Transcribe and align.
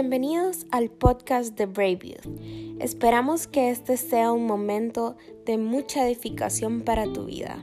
Bienvenidos 0.00 0.64
al 0.70 0.88
podcast 0.88 1.58
de 1.58 1.66
Brave 1.66 1.98
Youth. 2.02 2.80
Esperamos 2.80 3.46
que 3.46 3.68
este 3.68 3.98
sea 3.98 4.32
un 4.32 4.46
momento 4.46 5.18
de 5.44 5.58
mucha 5.58 6.06
edificación 6.06 6.80
para 6.80 7.04
tu 7.04 7.26
vida. 7.26 7.62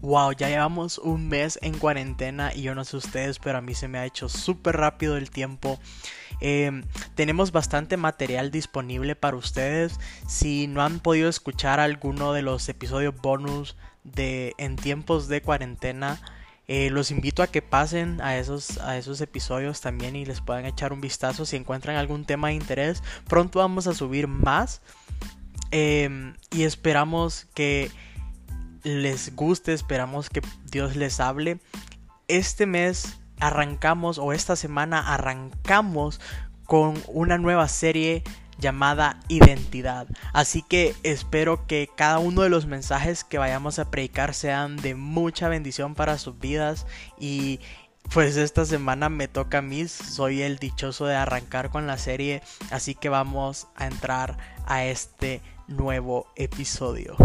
Wow, 0.00 0.32
ya 0.32 0.48
llevamos 0.48 0.96
un 0.96 1.28
mes 1.28 1.58
en 1.60 1.76
cuarentena 1.78 2.54
y 2.54 2.62
yo 2.62 2.74
no 2.74 2.86
sé 2.86 2.96
ustedes, 2.96 3.38
pero 3.38 3.58
a 3.58 3.60
mí 3.60 3.74
se 3.74 3.88
me 3.88 3.98
ha 3.98 4.06
hecho 4.06 4.30
súper 4.30 4.78
rápido 4.78 5.18
el 5.18 5.28
tiempo. 5.28 5.78
Em, 6.40 6.84
tenemos 7.14 7.52
bastante 7.52 7.96
material 7.96 8.50
disponible 8.50 9.16
para 9.16 9.36
ustedes. 9.36 9.98
Si 10.26 10.66
no 10.66 10.82
han 10.82 11.00
podido 11.00 11.28
escuchar 11.28 11.80
alguno 11.80 12.32
de 12.32 12.42
los 12.42 12.68
episodios 12.68 13.14
bonus 13.20 13.76
de 14.04 14.54
En 14.58 14.76
tiempos 14.76 15.28
de 15.28 15.42
cuarentena, 15.42 16.20
eh, 16.66 16.90
los 16.90 17.10
invito 17.10 17.42
a 17.42 17.46
que 17.46 17.62
pasen 17.62 18.20
a 18.20 18.36
esos, 18.36 18.78
a 18.78 18.98
esos 18.98 19.20
episodios 19.20 19.80
también 19.80 20.16
y 20.16 20.24
les 20.24 20.40
puedan 20.40 20.66
echar 20.66 20.92
un 20.92 21.00
vistazo 21.00 21.46
si 21.46 21.56
encuentran 21.56 21.96
algún 21.96 22.24
tema 22.24 22.48
de 22.48 22.54
interés. 22.54 23.02
Pronto 23.26 23.58
vamos 23.58 23.86
a 23.86 23.94
subir 23.94 24.28
más 24.28 24.82
em, 25.70 26.34
y 26.50 26.64
esperamos 26.64 27.46
que 27.54 27.90
les 28.82 29.34
guste, 29.34 29.72
esperamos 29.72 30.30
que 30.30 30.42
Dios 30.64 30.94
les 30.94 31.20
hable. 31.20 31.58
Este 32.28 32.66
mes 32.66 33.18
arrancamos 33.40 34.18
o 34.18 34.32
esta 34.32 34.56
semana 34.56 35.12
arrancamos 35.14 36.20
con 36.64 36.94
una 37.08 37.38
nueva 37.38 37.68
serie 37.68 38.22
llamada 38.58 39.20
identidad. 39.28 40.06
Así 40.32 40.62
que 40.62 40.94
espero 41.02 41.66
que 41.66 41.88
cada 41.94 42.18
uno 42.18 42.42
de 42.42 42.48
los 42.48 42.66
mensajes 42.66 43.24
que 43.24 43.38
vayamos 43.38 43.78
a 43.78 43.90
predicar 43.90 44.34
sean 44.34 44.76
de 44.76 44.94
mucha 44.94 45.48
bendición 45.48 45.94
para 45.94 46.18
sus 46.18 46.38
vidas 46.38 46.86
y 47.18 47.60
pues 48.12 48.36
esta 48.36 48.64
semana 48.64 49.08
me 49.10 49.28
toca 49.28 49.58
a 49.58 49.62
mí, 49.62 49.86
soy 49.86 50.42
el 50.42 50.58
dichoso 50.58 51.06
de 51.06 51.14
arrancar 51.14 51.70
con 51.70 51.86
la 51.86 51.98
serie, 51.98 52.42
así 52.70 52.94
que 52.94 53.10
vamos 53.10 53.68
a 53.76 53.86
entrar 53.86 54.38
a 54.66 54.84
este 54.84 55.42
nuevo 55.66 56.26
episodio. 56.34 57.16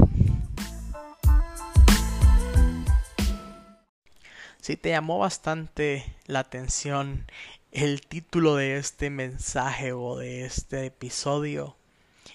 Si 4.63 4.77
te 4.77 4.91
llamó 4.91 5.19
bastante 5.19 6.15
la 6.25 6.39
atención 6.39 7.29
el 7.73 7.99
título 7.99 8.55
de 8.55 8.77
este 8.77 9.09
mensaje 9.09 9.91
o 9.91 10.15
de 10.15 10.45
este 10.45 10.85
episodio. 10.85 11.75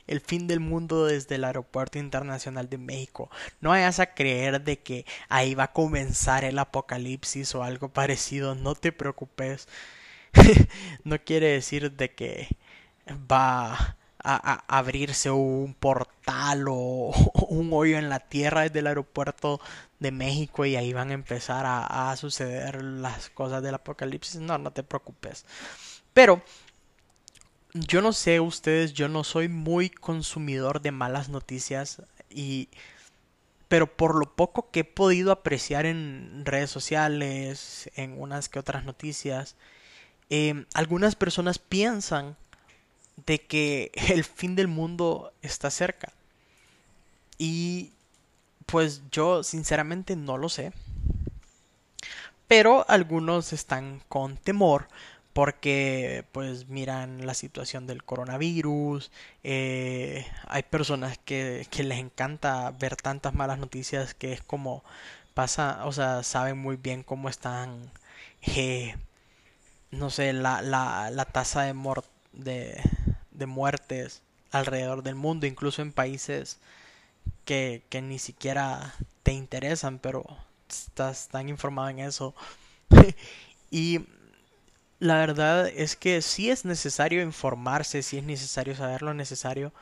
El 0.06 0.20
fin 0.20 0.46
del 0.46 0.60
mundo 0.60 1.06
desde 1.06 1.36
el 1.36 1.44
Aeropuerto 1.44 1.98
Internacional 1.98 2.68
de 2.68 2.76
México. 2.76 3.30
No 3.62 3.70
vayas 3.70 3.98
a 3.98 4.12
creer 4.12 4.62
de 4.62 4.78
que 4.78 5.06
ahí 5.30 5.54
va 5.54 5.64
a 5.64 5.72
comenzar 5.72 6.44
el 6.44 6.58
apocalipsis 6.58 7.54
o 7.54 7.62
algo 7.64 7.88
parecido. 7.88 8.54
No 8.54 8.74
te 8.74 8.92
preocupes. 8.92 9.66
no 11.04 11.18
quiere 11.24 11.46
decir 11.46 11.92
de 11.92 12.14
que 12.14 12.58
va 13.08 13.96
a, 14.22 14.64
abrirse 14.68 15.30
un 15.30 15.74
portal 15.74 16.66
o 16.68 17.12
un 17.48 17.70
hoyo 17.72 17.98
en 17.98 18.08
la 18.08 18.20
tierra 18.20 18.62
desde 18.62 18.80
el 18.80 18.86
aeropuerto 18.88 19.60
de 19.98 20.12
México 20.12 20.64
y 20.64 20.76
ahí 20.76 20.92
van 20.92 21.10
a 21.10 21.14
empezar 21.14 21.64
a, 21.66 22.14
suceder 22.16 22.82
las 22.82 23.30
cosas 23.30 23.62
del 23.62 23.74
apocalipsis. 23.74 24.40
No, 24.40 24.58
no 24.58 24.72
te 24.72 24.82
preocupes. 24.82 25.44
Pero 26.12 26.42
yo 27.74 28.02
no 28.02 28.12
sé 28.12 28.40
ustedes, 28.40 28.92
yo 28.92 29.08
no 29.08 29.24
soy 29.24 29.48
muy 29.48 29.90
consumidor 29.90 30.80
de 30.80 30.92
malas 30.92 31.28
noticias 31.28 32.02
y 32.30 32.68
pero 33.68 33.86
por 33.96 34.14
lo 34.14 34.34
poco 34.34 34.70
que 34.70 34.80
he 34.80 34.84
podido 34.84 35.30
apreciar 35.30 35.84
en 35.84 36.42
redes 36.46 36.70
sociales, 36.70 37.90
en 37.96 38.18
unas 38.18 38.48
que 38.48 38.58
otras 38.58 38.84
noticias, 38.84 39.56
eh, 40.30 40.64
algunas 40.74 41.16
personas 41.16 41.58
piensan 41.58 42.36
de 43.26 43.40
que 43.40 43.90
el 44.08 44.24
fin 44.24 44.56
del 44.56 44.68
mundo 44.68 45.32
está 45.42 45.70
cerca. 45.70 46.12
Y 47.38 47.92
pues 48.66 49.02
yo 49.10 49.42
sinceramente 49.42 50.16
no 50.16 50.38
lo 50.38 50.48
sé. 50.48 50.72
Pero 52.46 52.84
algunos 52.88 53.52
están 53.52 54.00
con 54.08 54.36
temor 54.36 54.88
porque 55.34 56.24
pues 56.32 56.68
miran 56.68 57.26
la 57.26 57.34
situación 57.34 57.86
del 57.86 58.02
coronavirus. 58.04 59.10
Eh, 59.44 60.26
hay 60.48 60.62
personas 60.64 61.18
que, 61.24 61.66
que 61.70 61.84
les 61.84 61.98
encanta 61.98 62.70
ver 62.72 62.96
tantas 62.96 63.34
malas 63.34 63.58
noticias 63.58 64.14
que 64.14 64.32
es 64.32 64.42
como 64.42 64.82
pasa, 65.34 65.86
o 65.86 65.92
sea, 65.92 66.22
saben 66.24 66.58
muy 66.58 66.76
bien 66.76 67.04
cómo 67.04 67.28
están, 67.28 67.90
eh, 68.42 68.96
no 69.90 70.10
sé, 70.10 70.32
la, 70.32 70.62
la, 70.62 71.10
la 71.10 71.24
tasa 71.26 71.62
de, 72.32 72.82
de 73.38 73.46
muertes 73.46 74.22
alrededor 74.50 75.02
del 75.02 75.14
mundo, 75.14 75.46
incluso 75.46 75.82
en 75.82 75.92
países 75.92 76.58
que, 77.44 77.82
que 77.88 78.02
ni 78.02 78.18
siquiera 78.18 78.94
te 79.22 79.32
interesan, 79.32 79.98
pero 79.98 80.24
estás 80.68 81.28
tan 81.28 81.48
informado 81.48 81.88
en 81.90 82.00
eso. 82.00 82.34
y 83.70 84.00
la 85.00 85.18
verdad 85.18 85.68
es 85.68 85.96
que 85.96 86.22
sí 86.22 86.50
es 86.50 86.64
necesario 86.64 87.22
informarse, 87.22 88.02
sí 88.02 88.18
es 88.18 88.24
necesario 88.24 88.74
saber 88.74 89.02
lo 89.02 89.14
necesario, 89.14 89.72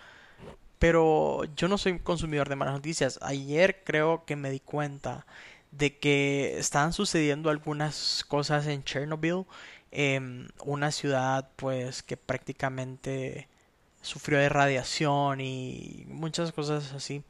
pero 0.79 1.45
yo 1.57 1.69
no 1.69 1.79
soy 1.79 1.99
consumidor 2.01 2.49
de 2.49 2.57
malas 2.57 2.75
noticias. 2.75 3.19
Ayer 3.23 3.83
creo 3.85 4.25
que 4.27 4.37
me 4.37 4.51
di 4.51 4.61
cuenta 4.61 5.27
de 5.71 5.99
que 5.99 6.59
están 6.59 6.93
sucediendo 6.93 7.51
algunas 7.51 8.25
cosas 8.29 8.67
en 8.67 8.85
Chernobyl 8.85 9.45
Em, 9.99 10.49
una 10.63 10.93
ciudad 10.93 11.49
pues 11.57 12.03
que 12.03 12.19
prácticamente 12.19 13.49
sufrió 14.03 14.39
de 14.39 14.51
radiación 14.51 15.41
y 15.41 16.05
muchas 16.09 16.53
cosas 16.53 16.93
así. 16.93 17.23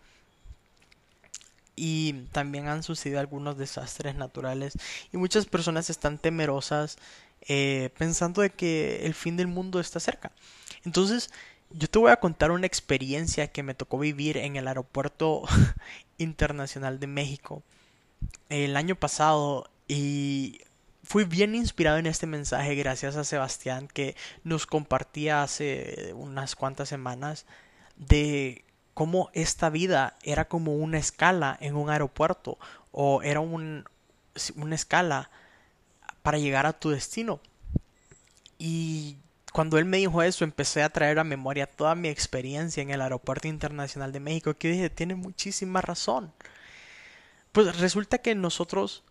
Y 1.77 2.25
también 2.33 2.67
han 2.69 2.83
sucedido 2.83 3.21
algunos 3.21 3.57
desastres 3.57 4.17
naturales 4.17 4.75
y 5.13 5.17
muchas 5.17 5.47
personas 5.47 5.91
están 5.91 6.19
temerosas 6.19 6.97
eh, 7.43 7.91
pensando 7.99 8.43
de 8.43 8.51
que 8.51 9.07
el 9.07 9.15
fin 9.15 9.37
del 9.37 9.47
mundo 9.47 9.79
está 9.79 10.01
cerca. 10.01 10.33
Entonces, 10.85 11.31
yo 11.71 11.89
te 11.89 11.99
voy 11.99 12.11
a 12.11 12.21
contar 12.21 12.51
una 12.51 12.67
experiencia 12.67 13.49
que 13.49 13.63
me 13.63 13.75
tocó 13.75 13.99
vivir 13.99 14.39
en 14.39 14.57
el 14.57 14.67
aeropuerto 14.69 15.43
internacional 16.19 16.99
de 16.99 17.07
México 17.07 17.63
el 18.49 18.77
año 18.77 18.97
pasado 18.97 19.69
y 19.89 20.61
fui 21.03 21.25
bien 21.25 21.55
inspirado 21.55 21.99
en 21.99 22.07
este 22.07 22.27
mensaje 22.27 22.75
gracias 22.75 23.17
a 23.17 23.25
Sebastián 23.25 23.89
que 23.89 24.17
nos 24.45 24.67
compartía 24.67 25.43
hace 25.43 26.13
unas 26.15 26.57
cuantas 26.57 26.89
semanas 26.89 27.47
de 27.97 28.65
cómo 28.95 29.31
esta 29.33 29.71
vida 29.71 30.17
era 30.23 30.47
como 30.47 30.75
una 30.75 30.99
escala 30.99 31.57
en 31.61 31.77
un 31.77 31.91
aeropuerto 31.91 32.59
o 32.93 33.23
era 33.23 33.41
un, 33.41 33.85
una 34.57 34.75
escala 34.75 35.31
para 36.23 36.39
llegar 36.39 36.67
a 36.67 36.73
tu 36.73 36.91
destino. 36.91 37.41
Y 38.59 39.17
cuando 39.53 39.79
él 39.79 39.85
me 39.85 39.99
dijo 39.99 40.23
eso, 40.23 40.45
empecé 40.45 40.83
a 40.83 40.89
traer 40.89 41.19
a 41.19 41.25
memoria 41.25 41.67
toda 41.67 41.95
mi 41.95 42.09
experiencia 42.09 42.83
en 42.83 42.91
el 42.91 43.01
Aeropuerto 43.01 43.49
Internacional 43.49 44.13
de 44.13 44.21
México, 44.21 44.55
que 44.55 44.69
dije, 44.69 44.91
tiene 44.91 45.15
muchísima 45.15 45.81
razón. 45.81 46.33
Pues 47.57 47.79
resulta 47.79 48.19
que 48.19 48.35
nosotros 48.35 49.03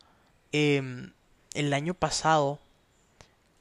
eh, 0.51 1.09
el 1.55 1.73
año 1.73 1.95
pasado, 1.95 2.59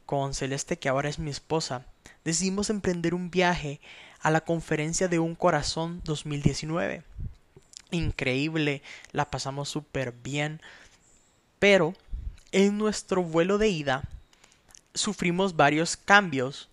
con 0.04 0.34
Celeste, 0.34 0.78
que 0.78 0.90
ahora 0.90 1.08
es 1.08 1.18
mi 1.18 1.30
esposa, 1.30 1.86
decidimos 2.22 2.68
emprender 2.68 3.14
un 3.14 3.30
viaje 3.30 3.80
a 4.20 4.30
la 4.30 4.42
conferencia 4.42 5.08
de 5.08 5.18
Un 5.18 5.36
Corazón 5.36 6.02
2019. 6.04 7.02
Increíble, 7.92 8.82
la 9.12 9.30
pasamos 9.30 9.70
súper 9.70 10.12
bien, 10.12 10.60
pero 11.58 11.94
en 12.52 12.76
nuestro 12.76 13.22
vuelo 13.22 13.56
de 13.56 13.68
ida 13.68 14.02
sufrimos 14.92 15.56
varios 15.56 15.96
cambios 15.96 16.68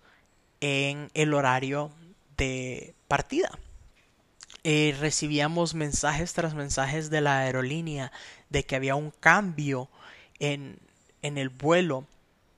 en 0.60 1.10
el 1.14 1.32
horario 1.32 1.90
de 2.36 2.94
partida. 3.08 3.58
Eh, 4.64 4.96
recibíamos 5.00 5.74
mensajes 5.74 6.32
tras 6.34 6.54
mensajes 6.54 7.10
de 7.10 7.20
la 7.20 7.40
aerolínea 7.40 8.12
de 8.48 8.64
que 8.64 8.76
había 8.76 8.94
un 8.94 9.10
cambio 9.10 9.88
en, 10.38 10.78
en 11.22 11.36
el 11.38 11.48
vuelo, 11.48 12.06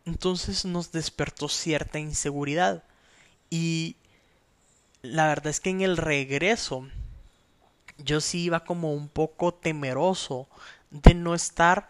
entonces 0.04 0.64
nos 0.64 0.92
despertó 0.92 1.48
cierta 1.48 1.98
inseguridad. 1.98 2.84
Y 3.48 3.96
la 5.02 5.28
verdad 5.28 5.48
es 5.48 5.60
que 5.60 5.70
en 5.70 5.80
el 5.80 5.96
regreso 5.96 6.88
yo 7.98 8.20
sí 8.20 8.44
iba 8.44 8.64
como 8.64 8.92
un 8.92 9.08
poco 9.08 9.54
temeroso 9.54 10.48
de 10.90 11.14
no 11.14 11.34
estar 11.34 11.88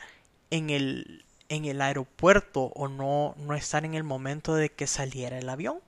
en 0.50 0.70
el, 0.70 1.24
en 1.48 1.64
el 1.64 1.80
aeropuerto 1.80 2.72
o 2.74 2.88
no, 2.88 3.34
no 3.38 3.54
estar 3.54 3.84
en 3.84 3.94
el 3.94 4.04
momento 4.04 4.54
de 4.54 4.70
que 4.70 4.86
saliera 4.86 5.38
el 5.38 5.48
avión. 5.48 5.78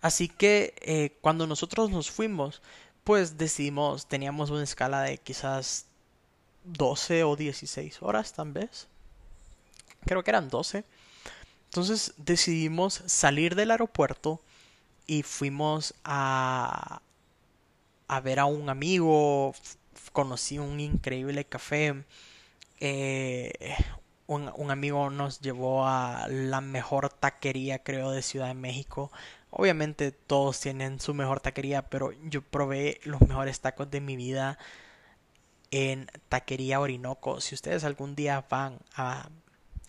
Así 0.00 0.28
que 0.28 0.74
eh, 0.80 1.16
cuando 1.20 1.46
nosotros 1.46 1.90
nos 1.90 2.10
fuimos, 2.10 2.62
pues 3.08 3.38
decidimos, 3.38 4.04
teníamos 4.04 4.50
una 4.50 4.62
escala 4.62 5.00
de 5.00 5.16
quizás 5.16 5.86
12 6.64 7.24
o 7.24 7.36
16 7.36 8.02
horas 8.02 8.34
tal 8.34 8.52
vez. 8.52 8.86
Creo 10.04 10.22
que 10.22 10.30
eran 10.30 10.50
12. 10.50 10.84
Entonces 11.70 12.12
decidimos 12.18 13.02
salir 13.06 13.54
del 13.54 13.70
aeropuerto 13.70 14.42
y 15.06 15.22
fuimos 15.22 15.94
a, 16.04 17.00
a 18.08 18.20
ver 18.20 18.40
a 18.40 18.44
un 18.44 18.68
amigo. 18.68 19.54
Conocí 20.12 20.58
un 20.58 20.78
increíble 20.78 21.46
café. 21.46 22.04
Eh, 22.78 23.74
un, 24.26 24.52
un, 24.54 24.70
amigo 24.70 25.08
nos 25.08 25.40
llevó 25.40 25.86
a 25.86 26.28
la 26.28 26.60
mejor 26.60 27.08
taquería, 27.08 27.82
creo, 27.82 28.10
de 28.10 28.20
Ciudad 28.20 28.48
de 28.48 28.54
México. 28.54 29.10
Obviamente 29.50 30.12
todos 30.12 30.60
tienen 30.60 31.00
su 31.00 31.14
mejor 31.14 31.40
taquería, 31.40 31.82
pero 31.82 32.12
yo 32.28 32.42
probé 32.42 33.00
los 33.04 33.20
mejores 33.22 33.60
tacos 33.60 33.90
de 33.90 34.00
mi 34.00 34.16
vida 34.16 34.58
en 35.70 36.10
Taquería 36.28 36.80
Orinoco. 36.80 37.40
Si 37.40 37.54
ustedes 37.54 37.84
algún 37.84 38.14
día 38.14 38.44
van 38.50 38.78
a, 38.94 39.30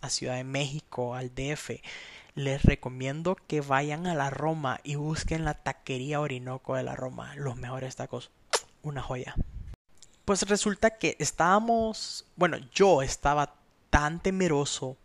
a 0.01 0.09
Ciudad 0.09 0.35
de 0.35 0.43
México, 0.43 1.13
al 1.15 1.33
DF, 1.33 1.71
les 2.35 2.63
recomiendo 2.63 3.35
que 3.35 3.61
vayan 3.61 4.07
a 4.07 4.15
la 4.15 4.29
Roma 4.29 4.79
y 4.83 4.95
busquen 4.95 5.43
la 5.43 5.55
Taquería 5.55 6.21
Orinoco 6.21 6.75
de 6.75 6.83
la 6.83 6.95
Roma. 6.95 7.35
Los 7.35 7.57
mejores 7.57 7.95
tacos. 7.95 8.31
Una 8.81 9.01
joya. 9.01 9.35
Pues 10.23 10.43
resulta 10.43 10.97
que 10.97 11.17
estábamos, 11.19 12.25
bueno, 12.37 12.57
yo 12.73 13.01
estaba 13.01 13.55
tan 13.89 14.21
temeroso 14.21 14.95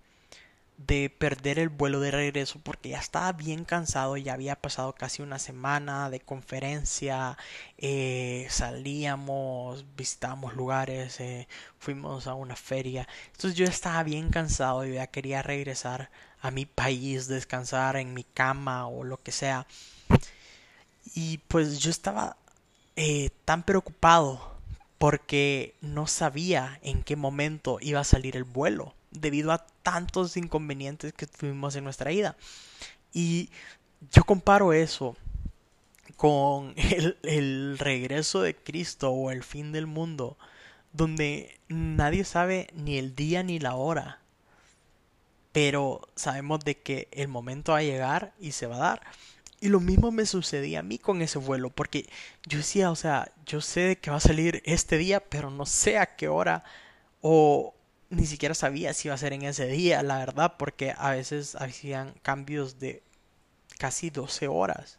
de 0.76 1.08
perder 1.10 1.58
el 1.58 1.68
vuelo 1.68 2.00
de 2.00 2.10
regreso 2.10 2.60
porque 2.62 2.90
ya 2.90 2.98
estaba 2.98 3.32
bien 3.32 3.64
cansado, 3.64 4.16
ya 4.16 4.34
había 4.34 4.56
pasado 4.56 4.94
casi 4.94 5.22
una 5.22 5.38
semana 5.38 6.10
de 6.10 6.20
conferencia, 6.20 7.38
eh, 7.78 8.46
salíamos, 8.50 9.84
visitábamos 9.96 10.54
lugares, 10.54 11.20
eh, 11.20 11.48
fuimos 11.78 12.26
a 12.26 12.34
una 12.34 12.56
feria, 12.56 13.08
entonces 13.32 13.54
yo 13.54 13.66
estaba 13.66 14.02
bien 14.02 14.30
cansado 14.30 14.84
y 14.84 14.94
ya 14.94 15.06
quería 15.06 15.42
regresar 15.42 16.10
a 16.40 16.50
mi 16.50 16.66
país, 16.66 17.28
descansar 17.28 17.96
en 17.96 18.12
mi 18.14 18.24
cama 18.24 18.86
o 18.88 19.04
lo 19.04 19.18
que 19.22 19.32
sea. 19.32 19.66
Y 21.14 21.38
pues 21.48 21.78
yo 21.78 21.90
estaba 21.90 22.36
eh, 22.96 23.30
tan 23.44 23.62
preocupado 23.62 24.54
porque 24.98 25.74
no 25.80 26.06
sabía 26.06 26.78
en 26.82 27.02
qué 27.02 27.16
momento 27.16 27.78
iba 27.80 28.00
a 28.00 28.04
salir 28.04 28.36
el 28.36 28.44
vuelo 28.44 28.94
debido 29.14 29.52
a 29.52 29.66
tantos 29.82 30.36
inconvenientes 30.36 31.12
que 31.12 31.26
tuvimos 31.26 31.74
en 31.76 31.84
nuestra 31.84 32.12
ida. 32.12 32.36
Y 33.12 33.48
yo 34.10 34.24
comparo 34.24 34.72
eso 34.72 35.16
con 36.16 36.74
el, 36.76 37.16
el, 37.22 37.78
regreso 37.78 38.42
de 38.42 38.54
Cristo 38.54 39.10
o 39.10 39.30
el 39.30 39.42
fin 39.42 39.72
del 39.72 39.86
mundo, 39.86 40.36
donde 40.92 41.58
nadie 41.68 42.24
sabe 42.24 42.68
ni 42.74 42.98
el 42.98 43.14
día 43.14 43.42
ni 43.42 43.58
la 43.58 43.74
hora, 43.74 44.20
pero 45.52 46.08
sabemos 46.16 46.60
de 46.60 46.78
que 46.78 47.08
el 47.12 47.28
momento 47.28 47.72
va 47.72 47.78
a 47.78 47.82
llegar 47.82 48.34
y 48.40 48.52
se 48.52 48.66
va 48.66 48.76
a 48.76 48.80
dar. 48.80 49.02
Y 49.60 49.68
lo 49.68 49.80
mismo 49.80 50.10
me 50.10 50.26
sucedía 50.26 50.80
a 50.80 50.82
mí 50.82 50.98
con 50.98 51.22
ese 51.22 51.38
vuelo, 51.38 51.70
porque 51.70 52.06
yo 52.44 52.58
decía, 52.58 52.90
o 52.90 52.96
sea, 52.96 53.32
yo 53.46 53.60
sé 53.60 53.96
que 53.96 54.10
va 54.10 54.18
a 54.18 54.20
salir 54.20 54.62
este 54.66 54.98
día, 54.98 55.20
pero 55.20 55.50
no 55.50 55.64
sé 55.64 55.96
a 55.96 56.16
qué 56.16 56.28
hora 56.28 56.64
o, 57.22 57.74
ni 58.14 58.26
siquiera 58.26 58.54
sabía 58.54 58.92
si 58.94 59.08
iba 59.08 59.14
a 59.14 59.18
ser 59.18 59.32
en 59.32 59.42
ese 59.42 59.66
día, 59.66 60.02
la 60.02 60.18
verdad, 60.18 60.54
porque 60.58 60.94
a 60.96 61.10
veces 61.10 61.54
hacían 61.56 62.14
cambios 62.22 62.78
de 62.78 63.02
casi 63.78 64.10
12 64.10 64.48
horas. 64.48 64.98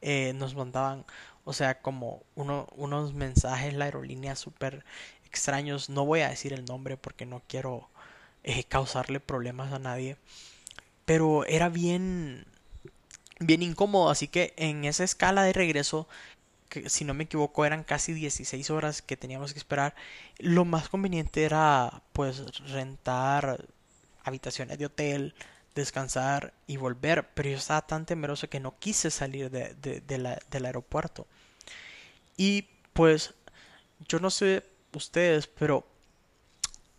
Eh, 0.00 0.32
nos 0.34 0.54
mandaban, 0.54 1.04
o 1.44 1.52
sea, 1.52 1.80
como 1.80 2.22
uno, 2.34 2.68
unos 2.76 3.14
mensajes 3.14 3.74
la 3.74 3.86
aerolínea 3.86 4.36
súper 4.36 4.84
extraños. 5.26 5.90
No 5.90 6.04
voy 6.04 6.20
a 6.20 6.28
decir 6.30 6.52
el 6.52 6.64
nombre 6.64 6.96
porque 6.96 7.26
no 7.26 7.42
quiero 7.48 7.88
eh, 8.44 8.64
causarle 8.64 9.20
problemas 9.20 9.72
a 9.72 9.78
nadie. 9.78 10.16
Pero 11.04 11.44
era 11.46 11.68
bien, 11.68 12.46
bien 13.40 13.62
incómodo. 13.62 14.10
Así 14.10 14.28
que 14.28 14.54
en 14.56 14.84
esa 14.84 15.04
escala 15.04 15.42
de 15.42 15.52
regreso 15.52 16.08
si 16.86 17.04
no 17.04 17.14
me 17.14 17.24
equivoco 17.24 17.64
eran 17.64 17.84
casi 17.84 18.12
16 18.12 18.70
horas 18.70 19.02
que 19.02 19.16
teníamos 19.16 19.52
que 19.52 19.58
esperar, 19.58 19.94
lo 20.38 20.64
más 20.64 20.88
conveniente 20.88 21.44
era 21.44 22.02
pues 22.12 22.58
rentar 22.70 23.66
habitaciones 24.24 24.78
de 24.78 24.86
hotel, 24.86 25.34
descansar 25.74 26.52
y 26.66 26.76
volver, 26.76 27.28
pero 27.34 27.50
yo 27.50 27.56
estaba 27.56 27.86
tan 27.86 28.06
temeroso 28.06 28.48
que 28.48 28.60
no 28.60 28.78
quise 28.78 29.10
salir 29.10 29.50
de, 29.50 29.74
del 30.50 30.66
aeropuerto. 30.66 31.26
Y 32.36 32.68
pues 32.92 33.34
yo 34.08 34.20
no 34.20 34.30
sé 34.30 34.64
ustedes, 34.92 35.46
pero 35.46 35.86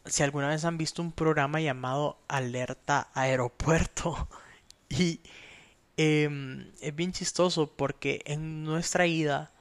si 0.05 0.23
alguna 0.23 0.49
vez 0.49 0.65
han 0.65 0.77
visto 0.77 1.01
un 1.01 1.11
programa 1.11 1.59
llamado 1.61 2.19
Alerta 2.27 3.09
Aeropuerto 3.13 4.27
y 4.89 5.21
em, 5.97 6.71
es 6.81 6.95
bien 6.95 7.11
chistoso 7.11 7.67
porque 7.75 8.21
en 8.25 8.63
nuestra 8.63 9.05
ida 9.05 9.51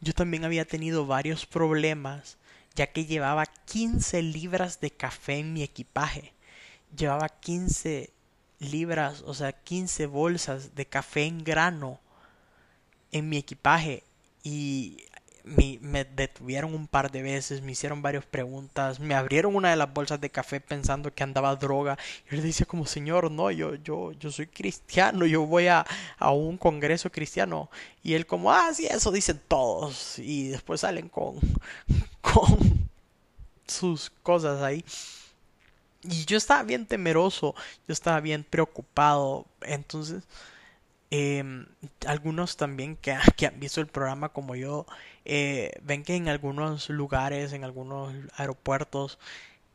yo 0.00 0.12
también 0.12 0.44
había 0.44 0.64
tenido 0.64 1.06
varios 1.06 1.46
problemas, 1.46 2.38
ya 2.74 2.88
que 2.88 3.06
llevaba 3.06 3.46
15 3.46 4.22
libras 4.22 4.80
de 4.80 4.90
café 4.90 5.38
en 5.38 5.52
mi 5.52 5.62
equipaje. 5.62 6.32
Llevaba 6.96 7.28
15 7.28 8.10
libras, 8.60 9.22
o 9.26 9.34
sea, 9.34 9.52
15 9.52 10.06
bolsas 10.06 10.74
de 10.74 10.86
café 10.86 11.24
en 11.24 11.44
grano 11.44 12.00
en 13.10 13.28
mi 13.28 13.38
equipaje 13.38 14.04
y 14.42 15.04
me, 15.44 16.04
detuvieron 16.04 16.74
un 16.74 16.86
par 16.86 17.10
de 17.10 17.22
veces, 17.22 17.62
me 17.62 17.72
hicieron 17.72 18.02
varias 18.02 18.26
preguntas, 18.26 19.00
me 19.00 19.14
abrieron 19.14 19.56
una 19.56 19.70
de 19.70 19.76
las 19.76 19.92
bolsas 19.92 20.20
de 20.20 20.30
café 20.30 20.60
pensando 20.60 21.12
que 21.14 21.22
andaba 21.22 21.54
droga. 21.56 21.98
Y 22.30 22.36
le 22.36 22.42
decía 22.42 22.66
como, 22.66 22.86
señor, 22.86 23.30
no, 23.30 23.50
yo, 23.50 23.74
yo, 23.76 24.12
yo 24.12 24.30
soy 24.30 24.46
cristiano, 24.46 25.26
yo 25.26 25.46
voy 25.46 25.68
a, 25.68 25.86
a 26.18 26.30
un 26.30 26.58
congreso 26.58 27.10
cristiano. 27.10 27.70
Y 28.02 28.14
él 28.14 28.26
como, 28.26 28.52
ah, 28.52 28.72
sí, 28.74 28.86
eso 28.86 29.10
dicen 29.10 29.40
todos. 29.48 30.18
Y 30.18 30.48
después 30.48 30.80
salen 30.80 31.08
con, 31.08 31.38
con 32.20 32.88
sus 33.66 34.10
cosas 34.22 34.62
ahí. 34.62 34.84
Y 36.02 36.24
yo 36.24 36.36
estaba 36.36 36.62
bien 36.62 36.86
temeroso, 36.86 37.54
yo 37.86 37.92
estaba 37.92 38.20
bien 38.20 38.44
preocupado. 38.44 39.46
Entonces, 39.62 40.24
eh, 41.10 41.42
algunos 42.06 42.56
también 42.56 42.96
que, 42.96 43.16
que, 43.36 43.46
han 43.46 43.58
visto 43.58 43.80
el 43.80 43.86
programa 43.86 44.28
como 44.28 44.54
yo 44.54 44.86
eh, 45.28 45.72
ven 45.82 46.04
que 46.04 46.16
en 46.16 46.28
algunos 46.28 46.88
lugares, 46.88 47.52
en 47.52 47.62
algunos 47.64 48.14
aeropuertos, 48.36 49.18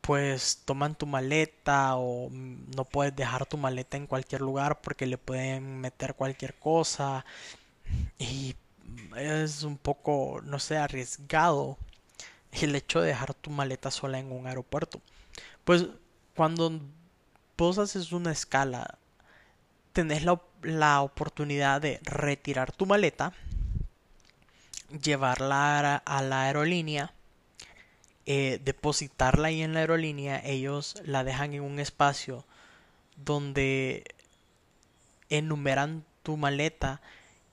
pues 0.00 0.62
toman 0.64 0.96
tu 0.96 1.06
maleta 1.06 1.96
o 1.96 2.28
no 2.30 2.84
puedes 2.84 3.14
dejar 3.16 3.46
tu 3.46 3.56
maleta 3.56 3.96
en 3.96 4.06
cualquier 4.06 4.42
lugar 4.42 4.80
porque 4.82 5.06
le 5.06 5.16
pueden 5.18 5.80
meter 5.80 6.14
cualquier 6.14 6.54
cosa 6.54 7.24
y 8.18 8.56
es 9.16 9.62
un 9.62 9.78
poco, 9.78 10.40
no 10.44 10.58
sé, 10.58 10.76
arriesgado 10.76 11.78
el 12.52 12.74
hecho 12.74 13.00
de 13.00 13.08
dejar 13.08 13.34
tu 13.34 13.50
maleta 13.50 13.90
sola 13.90 14.18
en 14.18 14.32
un 14.32 14.46
aeropuerto. 14.46 15.00
Pues 15.64 15.86
cuando 16.34 16.80
vos 17.56 17.78
haces 17.78 18.12
una 18.12 18.32
escala, 18.32 18.98
tenés 19.92 20.24
la, 20.24 20.40
la 20.62 21.02
oportunidad 21.02 21.80
de 21.80 22.00
retirar 22.02 22.72
tu 22.72 22.86
maleta 22.86 23.32
llevarla 25.02 25.96
a 25.96 26.22
la 26.22 26.42
aerolínea, 26.42 27.12
eh, 28.26 28.60
depositarla 28.64 29.48
ahí 29.48 29.62
en 29.62 29.74
la 29.74 29.80
aerolínea, 29.80 30.40
ellos 30.44 30.96
la 31.04 31.24
dejan 31.24 31.54
en 31.54 31.62
un 31.62 31.78
espacio 31.78 32.44
donde 33.16 34.04
enumeran 35.28 36.04
tu 36.22 36.36
maleta 36.36 37.00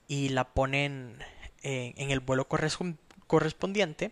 y 0.07 0.29
la 0.29 0.45
ponen 0.45 1.17
en 1.63 2.09
el 2.09 2.19
vuelo 2.19 2.47
correspondiente 2.47 4.11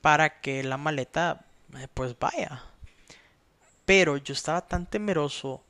para 0.00 0.40
que 0.40 0.62
la 0.62 0.76
maleta 0.76 1.44
eh, 1.76 1.88
pues 1.92 2.18
vaya. 2.18 2.62
Pero 3.84 4.16
yo 4.16 4.32
estaba 4.32 4.66
tan 4.66 4.86
temeroso 4.86 5.62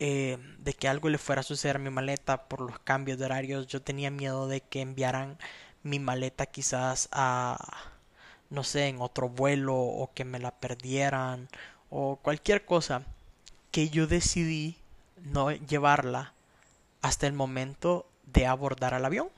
eh, 0.00 0.38
de 0.58 0.74
que 0.74 0.88
algo 0.88 1.08
le 1.08 1.18
fuera 1.18 1.40
a 1.40 1.44
suceder 1.44 1.76
a 1.76 1.78
mi 1.78 1.90
maleta 1.90 2.48
por 2.48 2.60
los 2.60 2.78
cambios 2.80 3.18
de 3.18 3.26
horarios. 3.26 3.66
Yo 3.66 3.82
tenía 3.82 4.10
miedo 4.10 4.48
de 4.48 4.60
que 4.60 4.80
enviaran 4.80 5.38
mi 5.82 5.98
maleta 5.98 6.46
quizás 6.46 7.08
a, 7.12 7.58
no 8.50 8.64
sé, 8.64 8.88
en 8.88 9.00
otro 9.00 9.28
vuelo 9.28 9.76
o 9.76 10.10
que 10.14 10.24
me 10.24 10.38
la 10.38 10.50
perdieran 10.52 11.48
o 11.90 12.16
cualquier 12.16 12.64
cosa 12.64 13.04
que 13.70 13.88
yo 13.90 14.06
decidí 14.06 14.76
no 15.16 15.50
llevarla 15.52 16.32
hasta 17.02 17.26
el 17.26 17.32
momento 17.32 18.06
de 18.26 18.46
abordar 18.46 18.94
al 18.94 19.04
avión. 19.04 19.28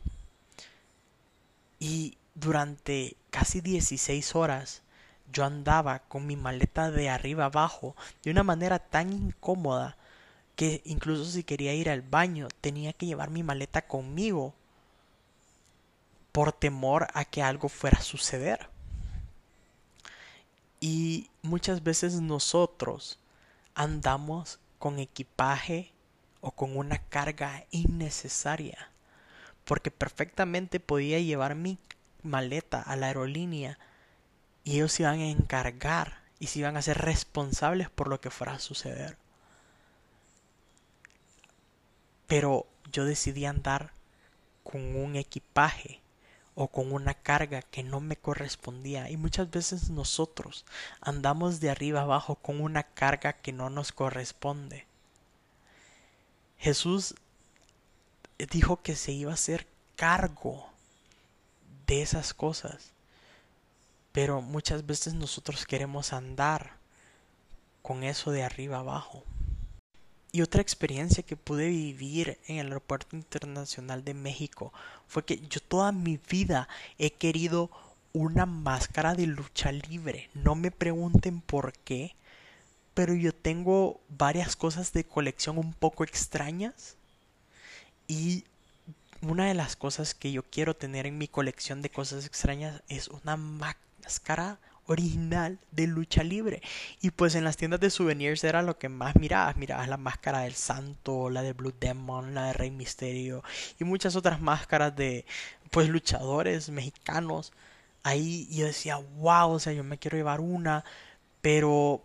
Y 1.78 2.16
durante 2.34 3.16
casi 3.30 3.60
16 3.60 4.34
horas 4.34 4.82
yo 5.32 5.44
andaba 5.44 6.00
con 6.00 6.26
mi 6.26 6.36
maleta 6.36 6.90
de 6.90 7.10
arriba 7.10 7.46
abajo 7.46 7.96
de 8.22 8.30
una 8.30 8.42
manera 8.42 8.78
tan 8.78 9.12
incómoda 9.12 9.96
que 10.56 10.82
incluso 10.84 11.24
si 11.26 11.44
quería 11.44 11.74
ir 11.74 11.90
al 11.90 12.02
baño 12.02 12.48
tenía 12.60 12.92
que 12.92 13.06
llevar 13.06 13.30
mi 13.30 13.42
maleta 13.42 13.82
conmigo 13.86 14.54
por 16.32 16.52
temor 16.52 17.06
a 17.14 17.24
que 17.24 17.42
algo 17.42 17.68
fuera 17.68 17.98
a 17.98 18.02
suceder. 18.02 18.68
Y 20.80 21.30
muchas 21.42 21.82
veces 21.82 22.20
nosotros 22.20 23.18
andamos 23.74 24.58
con 24.78 24.98
equipaje 24.98 25.92
o 26.40 26.50
con 26.50 26.76
una 26.76 26.98
carga 26.98 27.64
innecesaria. 27.70 28.90
Porque 29.64 29.90
perfectamente 29.90 30.78
podía 30.78 31.18
llevar 31.20 31.54
mi 31.54 31.78
maleta 32.22 32.80
a 32.82 32.96
la 32.96 33.06
aerolínea 33.06 33.78
y 34.64 34.76
ellos 34.76 34.92
se 34.92 35.02
iban 35.02 35.20
a 35.20 35.28
encargar 35.30 36.20
y 36.38 36.48
se 36.48 36.60
iban 36.60 36.76
a 36.76 36.82
ser 36.82 36.98
responsables 36.98 37.90
por 37.90 38.08
lo 38.08 38.20
que 38.20 38.30
fuera 38.30 38.54
a 38.54 38.58
suceder. 38.58 39.16
Pero 42.26 42.66
yo 42.92 43.04
decidí 43.04 43.44
andar 43.44 43.92
con 44.62 44.96
un 44.96 45.16
equipaje 45.16 46.00
o 46.54 46.68
con 46.68 46.90
una 46.92 47.14
carga 47.14 47.62
que 47.62 47.82
no 47.82 48.00
me 48.00 48.16
correspondía. 48.16 49.10
Y 49.10 49.16
muchas 49.16 49.50
veces 49.50 49.90
nosotros 49.90 50.64
andamos 51.00 51.60
de 51.60 51.70
arriba 51.70 52.00
abajo 52.00 52.36
con 52.36 52.60
una 52.60 52.82
carga 52.82 53.34
que 53.34 53.52
no 53.52 53.70
nos 53.70 53.92
corresponde. 53.92 54.86
Jesús 56.58 57.14
dijo 58.50 58.82
que 58.82 58.96
se 58.96 59.12
iba 59.12 59.30
a 59.30 59.34
hacer 59.34 59.66
cargo 59.96 60.66
de 61.86 62.02
esas 62.02 62.34
cosas. 62.34 62.92
Pero 64.12 64.40
muchas 64.40 64.86
veces 64.86 65.14
nosotros 65.14 65.66
queremos 65.66 66.12
andar 66.12 66.76
con 67.82 68.02
eso 68.02 68.30
de 68.30 68.42
arriba 68.42 68.78
abajo. 68.78 69.22
Y 70.36 70.42
otra 70.42 70.60
experiencia 70.60 71.22
que 71.22 71.34
pude 71.34 71.70
vivir 71.70 72.38
en 72.46 72.58
el 72.58 72.66
aeropuerto 72.66 73.16
internacional 73.16 74.04
de 74.04 74.12
México 74.12 74.70
fue 75.08 75.24
que 75.24 75.38
yo 75.48 75.60
toda 75.60 75.92
mi 75.92 76.20
vida 76.28 76.68
he 76.98 77.10
querido 77.10 77.70
una 78.12 78.44
máscara 78.44 79.14
de 79.14 79.26
lucha 79.26 79.72
libre. 79.72 80.28
No 80.34 80.54
me 80.54 80.70
pregunten 80.70 81.40
por 81.40 81.72
qué, 81.72 82.14
pero 82.92 83.14
yo 83.14 83.34
tengo 83.34 83.98
varias 84.10 84.56
cosas 84.56 84.92
de 84.92 85.04
colección 85.04 85.56
un 85.56 85.72
poco 85.72 86.04
extrañas. 86.04 86.96
Y 88.06 88.44
una 89.22 89.46
de 89.46 89.54
las 89.54 89.74
cosas 89.74 90.14
que 90.14 90.32
yo 90.32 90.42
quiero 90.42 90.76
tener 90.76 91.06
en 91.06 91.16
mi 91.16 91.28
colección 91.28 91.80
de 91.80 91.88
cosas 91.88 92.26
extrañas 92.26 92.82
es 92.88 93.08
una 93.08 93.38
máscara 93.38 94.58
original 94.86 95.58
de 95.72 95.86
lucha 95.86 96.22
libre. 96.22 96.62
Y 97.00 97.10
pues 97.10 97.34
en 97.34 97.44
las 97.44 97.56
tiendas 97.56 97.80
de 97.80 97.90
souvenirs 97.90 98.44
era 98.44 98.62
lo 98.62 98.78
que 98.78 98.88
más 98.88 99.16
mirabas. 99.16 99.56
Mirabas 99.56 99.88
la 99.88 99.96
máscara 99.96 100.40
del 100.40 100.54
santo, 100.54 101.30
la 101.30 101.42
de 101.42 101.52
Blue 101.52 101.74
Demon, 101.78 102.34
la 102.34 102.46
de 102.46 102.52
Rey 102.52 102.70
Misterio 102.70 103.42
y 103.78 103.84
muchas 103.84 104.16
otras 104.16 104.40
máscaras 104.40 104.94
de 104.96 105.24
pues 105.70 105.88
luchadores 105.88 106.70
mexicanos. 106.70 107.52
Ahí 108.02 108.48
yo 108.50 108.66
decía, 108.66 108.96
wow, 108.96 109.50
o 109.50 109.58
sea, 109.58 109.72
yo 109.72 109.84
me 109.84 109.98
quiero 109.98 110.16
llevar 110.16 110.40
una, 110.40 110.84
pero 111.40 112.04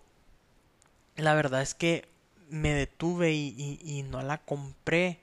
la 1.15 1.33
verdad 1.35 1.61
es 1.61 1.73
que 1.75 2.07
me 2.49 2.73
detuve 2.73 3.33
y, 3.33 4.05
no 4.09 4.21
la 4.21 4.39
compré 4.39 5.19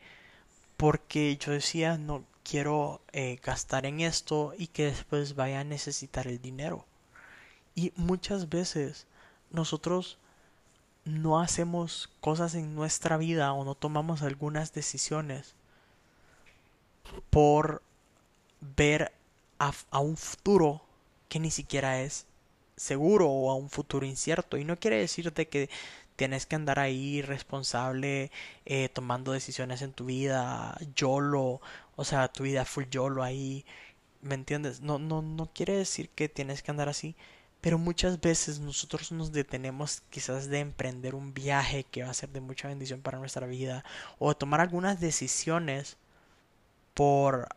porque 0.76 1.36
yo 1.36 1.52
decía, 1.52 1.98
no 1.98 2.24
quiero 2.44 3.02
eh, 3.12 3.38
gastar 3.44 3.86
en 3.86 4.00
esto 4.00 4.54
y 4.56 4.68
que 4.68 4.86
después 4.86 5.34
vaya 5.34 5.60
a 5.60 5.64
necesitar 5.64 6.26
el 6.26 6.40
dinero. 6.40 6.86
Y 7.78 7.92
muchas 7.94 8.48
veces 8.48 9.06
nosotros 9.52 10.18
no 11.04 11.38
hacemos 11.38 12.10
cosas 12.20 12.56
en 12.56 12.74
nuestra 12.74 13.16
vida 13.16 13.52
o 13.52 13.64
no 13.64 13.76
tomamos 13.76 14.22
algunas 14.22 14.72
decisiones 14.72 15.54
por 17.30 17.80
ver 18.76 19.12
a, 19.60 20.00
un 20.00 20.16
futuro 20.16 20.82
que 21.28 21.38
ni 21.38 21.52
siquiera 21.52 22.00
es 22.02 22.26
seguro 22.74 23.30
o 23.30 23.48
a 23.48 23.54
un 23.54 23.70
futuro 23.70 24.04
incierto. 24.04 24.56
Y 24.56 24.64
no 24.64 24.76
quiere 24.80 24.96
decirte 24.96 25.46
que 25.46 25.70
tienes 26.16 26.46
que 26.46 26.56
andar 26.56 26.80
ahí 26.80 27.22
responsable 27.22 28.32
eh, 28.66 28.88
tomando 28.88 29.30
decisiones 29.30 29.82
en 29.82 29.92
tu 29.92 30.06
vida, 30.06 30.76
YOLO, 30.96 31.60
o 31.94 32.04
sea, 32.04 32.26
tu 32.26 32.42
vida 32.42 32.64
full 32.64 32.86
YOLO 32.90 33.22
ahí, 33.22 33.64
¿me 34.20 34.34
entiendes? 34.34 34.80
No, 34.80 34.98
no, 34.98 35.22
no 35.22 35.46
quiere 35.54 35.76
decir 35.76 36.08
que 36.08 36.28
tienes 36.28 36.64
que 36.64 36.72
andar 36.72 36.88
así, 36.88 37.14
pero 37.60 37.78
muchas 37.78 38.20
veces 38.20 38.60
nosotros 38.60 39.10
nos 39.12 39.32
detenemos 39.32 40.02
quizás 40.10 40.48
de 40.48 40.60
emprender 40.60 41.14
un 41.14 41.34
viaje 41.34 41.84
que 41.84 42.02
va 42.04 42.10
a 42.10 42.14
ser 42.14 42.30
de 42.30 42.40
mucha 42.40 42.68
bendición 42.68 43.02
para 43.02 43.18
nuestra 43.18 43.46
vida 43.46 43.84
o 44.18 44.36
tomar 44.36 44.60
algunas 44.60 45.00
decisiones 45.00 45.96
por 46.94 47.48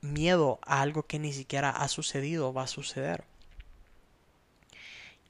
miedo 0.00 0.58
a 0.62 0.80
algo 0.82 1.04
que 1.04 1.18
ni 1.18 1.32
siquiera 1.32 1.70
ha 1.70 1.88
sucedido 1.88 2.48
o 2.48 2.52
va 2.52 2.64
a 2.64 2.66
suceder. 2.68 3.24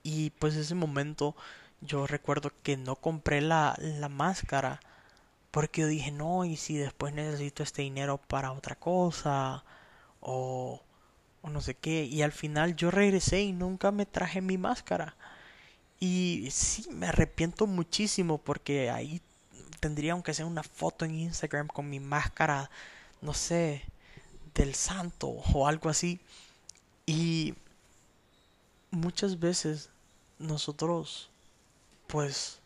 Y 0.02 0.30
pues 0.30 0.56
ese 0.56 0.74
momento 0.74 1.34
yo 1.80 2.06
recuerdo 2.06 2.52
que 2.62 2.76
no 2.76 2.96
compré 2.96 3.40
la, 3.40 3.76
la 3.78 4.08
máscara 4.08 4.80
porque 5.50 5.82
yo 5.82 5.86
dije 5.88 6.10
no 6.12 6.44
y 6.44 6.56
si 6.56 6.76
después 6.76 7.14
necesito 7.14 7.62
este 7.62 7.82
dinero 7.82 8.18
para 8.18 8.52
otra 8.52 8.76
cosa 8.76 9.64
o 10.20 10.82
o 11.42 11.50
no 11.50 11.60
sé 11.60 11.74
qué. 11.74 12.04
Y 12.04 12.22
al 12.22 12.32
final 12.32 12.76
yo 12.76 12.90
regresé 12.90 13.42
y 13.42 13.52
nunca 13.52 13.90
me 13.90 14.06
traje 14.06 14.40
mi 14.40 14.58
máscara. 14.58 15.16
Y 16.00 16.48
sí, 16.50 16.88
me 16.90 17.08
arrepiento 17.08 17.66
muchísimo 17.66 18.38
porque 18.38 18.90
ahí 18.90 19.20
tendría 19.80 20.12
aunque 20.12 20.34
sea 20.34 20.46
una 20.46 20.62
foto 20.62 21.04
en 21.04 21.14
Instagram 21.14 21.68
con 21.68 21.88
mi 21.90 22.00
máscara, 22.00 22.70
no 23.20 23.34
sé, 23.34 23.84
del 24.54 24.74
santo 24.74 25.28
o 25.28 25.66
algo 25.66 25.88
así. 25.88 26.20
Y 27.06 27.54
muchas 28.90 29.38
veces 29.40 29.90
nosotros, 30.38 31.30
pues, 32.06 32.60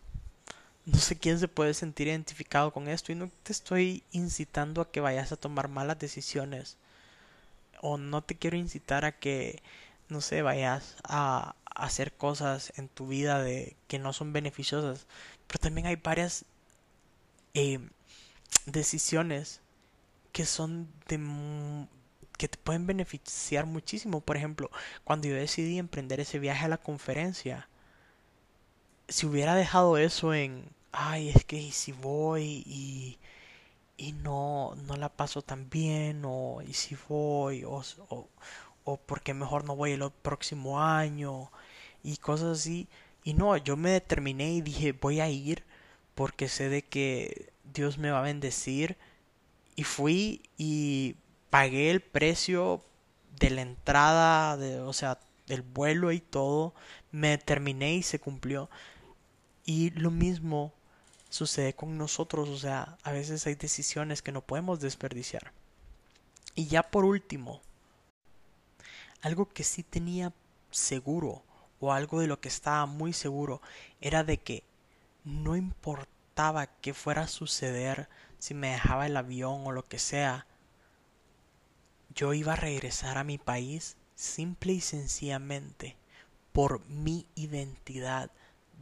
no 0.85 0.99
sé 0.99 1.17
quién 1.17 1.39
se 1.39 1.49
puede 1.49 1.75
sentir 1.75 2.09
identificado 2.09 2.73
con 2.73 2.89
esto 2.89 3.13
y 3.13 3.15
no 3.15 3.31
te 3.45 3.53
estoy 3.53 4.03
incitando 4.13 4.81
a 4.81 4.91
que 4.91 5.01
vayas 5.01 5.33
a 5.33 5.37
tomar 5.37 5.69
malas 5.69 5.99
decisiones 5.99 6.77
o 7.83 7.99
no 7.99 8.23
te 8.23 8.37
quiero 8.37 8.57
incitar 8.57 9.05
a 9.05 9.19
que, 9.19 9.63
no 10.09 10.23
sé, 10.23 10.43
vayas 10.43 10.97
a, 11.05 11.57
hacer 11.67 12.13
cosas 12.13 12.73
en 12.77 12.89
tu 12.89 13.09
vida 13.09 13.43
de 13.43 13.77
que 13.89 13.99
no 13.99 14.13
son 14.13 14.33
beneficiosas, 14.33 15.07
pero 15.47 15.59
también 15.61 15.87
hay 15.87 15.97
varias 15.97 16.45
eh, 17.55 17.81
decisiones 18.67 19.63
que 20.33 20.47
son 20.47 20.89
de 21.09 21.19
que 22.39 22.49
te 22.49 22.59
pueden 22.59 22.87
beneficiar 22.87 23.67
muchísimo. 23.67 24.21
Por 24.21 24.37
ejemplo, 24.37 24.71
cuando 25.05 25.29
yo 25.29 25.35
decidí 25.35 25.79
emprender 25.79 26.21
ese 26.21 26.39
viaje 26.39 26.67
a 26.67 26.69
la 26.69 26.79
conferencia, 26.79 27.69
si 29.09 29.27
hubiera 29.27 29.55
dejado 29.55 29.97
eso 29.99 30.35
en, 30.35 30.69
ay, 30.93 31.31
es 31.31 31.45
que 31.45 31.71
si 31.73 31.93
voy 31.93 32.65
y 32.67 33.19
y 33.97 34.13
no, 34.13 34.75
no 34.87 34.97
la 34.97 35.09
paso 35.11 35.43
tan 35.43 35.69
bien 35.71 36.23
o 36.25 36.63
y 36.63 36.75
si 36.75 36.97
voy 37.09 37.65
o, 37.65 37.83
o, 38.09 38.29
o 38.85 38.97
porque 38.99 39.35
mejor 39.35 39.65
no 39.65 39.77
voy 39.77 39.93
el 39.93 40.11
próximo 40.23 40.81
año 40.81 41.51
y 42.03 42.17
cosas 42.19 42.61
así. 42.61 42.89
Y 43.25 43.35
no 43.35 43.57
yo 43.57 43.77
me 43.77 43.91
determiné 43.91 44.53
y 44.55 44.61
dije 44.63 44.93
voy 44.93 45.21
a 45.21 45.29
ir 45.31 45.65
porque 46.15 46.49
sé 46.49 46.69
de 46.69 46.83
que 46.83 47.53
Dios 47.73 47.99
me 47.99 48.11
va 48.11 48.21
a 48.21 48.23
bendecir. 48.23 48.97
Y 49.77 49.85
fui 49.85 50.43
y 50.59 51.17
pagué 51.51 51.91
el 51.91 52.01
precio 52.01 52.85
de 53.39 53.51
la 53.51 53.63
entrada 53.63 54.57
de, 54.57 54.81
o 54.81 54.93
sea 54.93 55.19
del 55.47 55.63
vuelo 55.63 56.13
y 56.13 56.21
todo. 56.21 56.75
Me 57.13 57.29
determiné 57.31 57.95
y 57.95 58.03
se 58.03 58.19
cumplió. 58.21 58.71
Y 59.65 59.91
lo 59.91 60.11
mismo 60.11 60.73
sucede 61.33 61.73
con 61.73 61.97
nosotros, 61.97 62.51
o 62.51 62.59
sea, 62.59 62.99
a 63.03 63.11
veces 63.11 63.47
hay 63.47 63.55
decisiones 63.55 64.21
que 64.21 64.33
no 64.33 64.43
podemos 64.43 64.81
desperdiciar. 64.81 65.53
Y 66.55 66.67
ya 66.67 66.83
por 66.83 67.07
último, 67.07 67.63
algo 69.23 69.49
que 69.49 69.65
sí 69.65 69.83
tenía 69.83 70.35
seguro, 70.71 71.43
o 71.81 71.93
algo 71.93 72.21
de 72.21 72.27
lo 72.27 72.39
que 72.41 72.49
estaba 72.49 72.85
muy 72.85 73.15
seguro, 73.15 73.63
era 74.03 74.25
de 74.25 74.37
que 74.37 74.63
no 75.25 75.57
importaba 75.57 76.67
qué 76.67 76.93
fuera 76.93 77.23
a 77.23 77.29
suceder, 77.29 78.11
si 78.39 78.53
me 78.53 78.73
dejaba 78.73 79.07
el 79.07 79.17
avión 79.17 79.67
o 79.67 79.73
lo 79.73 79.89
que 79.89 79.99
sea, 79.99 80.47
yo 82.15 82.35
iba 82.35 82.53
a 82.53 82.57
regresar 82.57 83.17
a 83.17 83.25
mi 83.25 83.39
país 83.39 83.97
simple 84.15 84.75
y 84.75 84.81
sencillamente 84.83 85.97
por 86.53 86.87
mi 86.89 87.27
identidad 87.37 88.31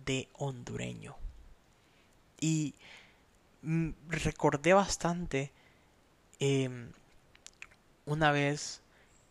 de 0.04 0.28
hondureño. 0.32 1.14
Y 2.40 2.74
mm, 3.62 3.90
recordé 4.08 4.72
bastante 4.72 5.52
em, 6.38 6.92
una 8.06 8.32
vez 8.32 8.82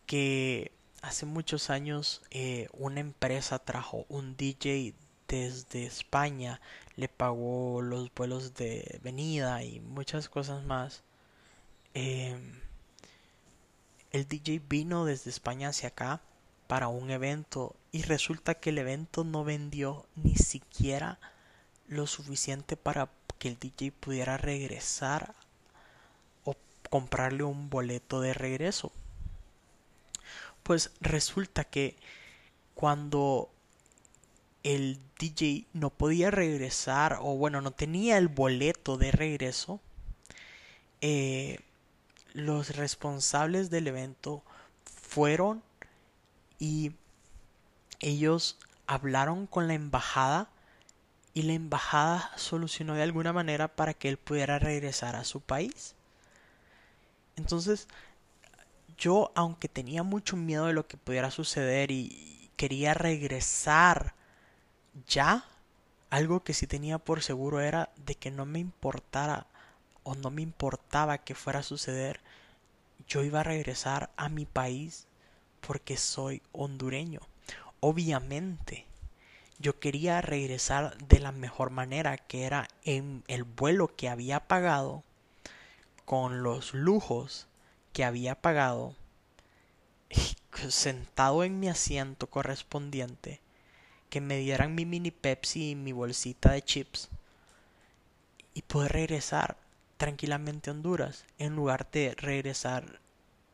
que 0.06 0.72
hace 1.02 1.26
muchos 1.26 1.70
años 1.70 2.22
eh, 2.30 2.68
una 2.72 3.00
empresa 3.00 3.58
trajo 3.58 4.06
un 4.08 4.36
DJ 4.36 4.94
desde 5.28 5.86
España, 5.86 6.60
le 6.96 7.08
pagó 7.08 7.82
los 7.82 8.12
vuelos 8.14 8.54
de 8.54 9.00
venida 9.02 9.62
y 9.62 9.80
muchas 9.80 10.28
cosas 10.28 10.64
más. 10.64 11.02
Em, 11.94 12.60
el 14.12 14.26
DJ 14.26 14.60
vino 14.68 15.04
desde 15.04 15.30
España 15.30 15.68
hacia 15.68 15.90
acá 15.90 16.20
para 16.66 16.88
un 16.88 17.10
evento 17.10 17.76
y 17.92 18.02
resulta 18.02 18.54
que 18.54 18.70
el 18.70 18.78
evento 18.78 19.24
no 19.24 19.44
vendió 19.44 20.06
ni 20.16 20.36
siquiera 20.36 21.18
lo 21.90 22.06
suficiente 22.06 22.76
para 22.76 23.10
que 23.38 23.48
el 23.48 23.58
DJ 23.58 23.92
pudiera 23.92 24.38
regresar 24.38 25.34
o 26.44 26.56
comprarle 26.88 27.42
un 27.42 27.68
boleto 27.68 28.20
de 28.20 28.32
regreso. 28.32 28.92
Pues 30.62 30.92
resulta 31.00 31.64
que 31.64 31.96
cuando 32.74 33.50
el 34.62 35.00
DJ 35.18 35.66
no 35.72 35.90
podía 35.90 36.30
regresar 36.30 37.18
o 37.20 37.36
bueno 37.36 37.60
no 37.60 37.72
tenía 37.72 38.18
el 38.18 38.28
boleto 38.28 38.98
de 38.98 39.10
regreso 39.10 39.80
eh, 41.00 41.60
los 42.34 42.76
responsables 42.76 43.70
del 43.70 43.88
evento 43.88 44.42
fueron 44.84 45.62
y 46.58 46.92
ellos 48.00 48.58
hablaron 48.86 49.46
con 49.46 49.66
la 49.66 49.74
embajada 49.74 50.50
y 51.34 51.42
la 51.42 51.52
embajada 51.52 52.30
solucionó 52.36 52.94
de 52.94 53.02
alguna 53.02 53.32
manera 53.32 53.68
para 53.68 53.94
que 53.94 54.08
él 54.08 54.16
pudiera 54.16 54.58
regresar 54.58 55.16
a 55.16 55.24
su 55.24 55.40
país. 55.40 55.94
Entonces, 57.36 57.88
yo, 58.98 59.32
aunque 59.34 59.68
tenía 59.68 60.02
mucho 60.02 60.36
miedo 60.36 60.66
de 60.66 60.72
lo 60.72 60.86
que 60.86 60.96
pudiera 60.96 61.30
suceder 61.30 61.90
y 61.90 62.50
quería 62.56 62.94
regresar 62.94 64.14
ya, 65.06 65.44
algo 66.10 66.42
que 66.42 66.54
sí 66.54 66.66
tenía 66.66 66.98
por 66.98 67.22
seguro 67.22 67.60
era 67.60 67.90
de 68.04 68.16
que 68.16 68.30
no 68.30 68.44
me 68.44 68.58
importara 68.58 69.46
o 70.02 70.14
no 70.14 70.30
me 70.30 70.42
importaba 70.42 71.18
que 71.18 71.34
fuera 71.34 71.60
a 71.60 71.62
suceder, 71.62 72.20
yo 73.06 73.22
iba 73.22 73.40
a 73.40 73.44
regresar 73.44 74.10
a 74.16 74.28
mi 74.28 74.44
país 74.44 75.06
porque 75.60 75.96
soy 75.96 76.42
hondureño. 76.52 77.20
Obviamente, 77.80 78.86
yo 79.60 79.78
quería 79.78 80.22
regresar 80.22 80.96
de 80.96 81.20
la 81.20 81.32
mejor 81.32 81.70
manera, 81.70 82.16
que 82.16 82.44
era 82.44 82.66
en 82.82 83.22
el 83.28 83.44
vuelo 83.44 83.94
que 83.94 84.08
había 84.08 84.48
pagado, 84.48 85.04
con 86.06 86.42
los 86.42 86.72
lujos 86.72 87.46
que 87.92 88.04
había 88.04 88.34
pagado, 88.40 88.96
sentado 90.68 91.44
en 91.44 91.60
mi 91.60 91.68
asiento 91.68 92.26
correspondiente, 92.26 93.40
que 94.08 94.22
me 94.22 94.38
dieran 94.38 94.74
mi 94.74 94.86
mini 94.86 95.10
Pepsi 95.10 95.70
y 95.70 95.74
mi 95.76 95.92
bolsita 95.92 96.52
de 96.52 96.62
chips 96.62 97.10
y 98.54 98.62
poder 98.62 98.92
regresar 98.92 99.58
tranquilamente 99.98 100.70
a 100.70 100.72
Honduras 100.72 101.26
en 101.38 101.54
lugar 101.54 101.90
de 101.90 102.14
regresar 102.16 102.98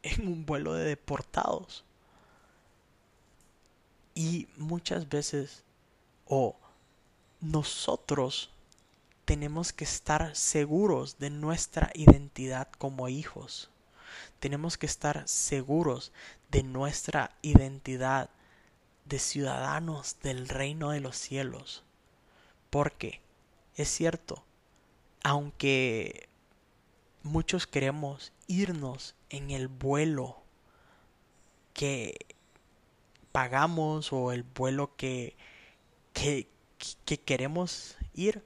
en 0.02 0.28
un 0.28 0.46
vuelo 0.46 0.74
de 0.74 0.84
deportados. 0.84 1.84
Y 4.14 4.48
muchas 4.56 5.08
veces, 5.08 5.65
o 6.26 6.56
nosotros 7.40 8.50
tenemos 9.24 9.72
que 9.72 9.84
estar 9.84 10.34
seguros 10.36 11.18
de 11.18 11.30
nuestra 11.30 11.90
identidad 11.94 12.68
como 12.78 13.08
hijos. 13.08 13.70
Tenemos 14.38 14.78
que 14.78 14.86
estar 14.86 15.26
seguros 15.28 16.12
de 16.50 16.62
nuestra 16.62 17.32
identidad 17.42 18.30
de 19.04 19.18
ciudadanos 19.18 20.16
del 20.22 20.48
reino 20.48 20.90
de 20.90 21.00
los 21.00 21.16
cielos. 21.16 21.82
Porque 22.70 23.20
es 23.74 23.88
cierto, 23.88 24.44
aunque 25.22 26.28
muchos 27.22 27.66
queremos 27.66 28.32
irnos 28.46 29.14
en 29.30 29.50
el 29.50 29.68
vuelo 29.68 30.36
que 31.74 32.16
pagamos 33.32 34.12
o 34.12 34.32
el 34.32 34.44
vuelo 34.44 34.96
que, 34.96 35.36
que, 36.16 36.48
que 37.04 37.18
queremos 37.18 37.96
ir. 38.14 38.42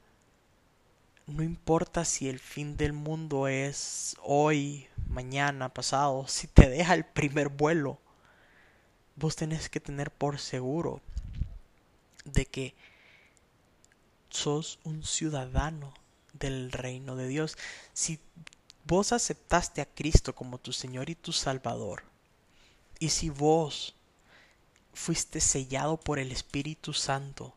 No 1.27 1.45
importa 1.45 2.05
si 2.05 2.29
el 2.29 2.41
fin 2.41 2.77
del 2.77 2.93
mundo 2.93 3.47
es 3.47 4.17
hoy, 4.23 4.89
mañana, 5.09 5.73
pasado, 5.73 6.27
si 6.27 6.49
te 6.49 6.69
deja 6.69 6.95
el 6.95 7.05
primer 7.05 7.49
vuelo, 7.49 8.01
vos 9.15 9.37
tenés 9.37 9.69
que 9.69 9.79
tener 9.79 10.11
por 10.11 10.41
seguro 10.41 11.01
de 12.25 12.47
que 12.47 12.75
sos 14.31 14.81
un 14.83 15.05
ciudadano 15.05 15.95
del 16.33 16.73
reino 16.73 17.15
de 17.15 17.29
Dios. 17.29 17.57
Si 17.93 18.19
vos 18.85 19.13
aceptaste 19.13 19.81
a 19.81 19.87
Cristo 19.87 20.35
como 20.35 20.59
tu 20.59 20.73
Señor 20.73 21.09
y 21.09 21.15
tu 21.15 21.33
Salvador, 21.33 22.03
y 22.99 23.11
si 23.11 23.31
vos 23.31 23.95
fuiste 24.93 25.41
sellado 25.41 25.97
por 25.97 26.19
el 26.19 26.33
Espíritu 26.33 26.93
Santo, 26.93 27.55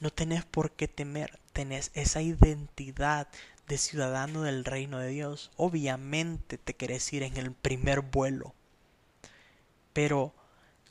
no 0.00 0.10
tenés 0.10 0.44
por 0.44 0.70
qué 0.72 0.88
temer, 0.88 1.38
tenés 1.52 1.90
esa 1.94 2.22
identidad 2.22 3.28
de 3.68 3.78
ciudadano 3.78 4.42
del 4.42 4.64
reino 4.64 4.98
de 4.98 5.08
Dios. 5.08 5.50
Obviamente 5.56 6.58
te 6.58 6.74
querés 6.74 7.12
ir 7.12 7.22
en 7.22 7.36
el 7.36 7.52
primer 7.52 8.00
vuelo, 8.00 8.54
pero 9.92 10.34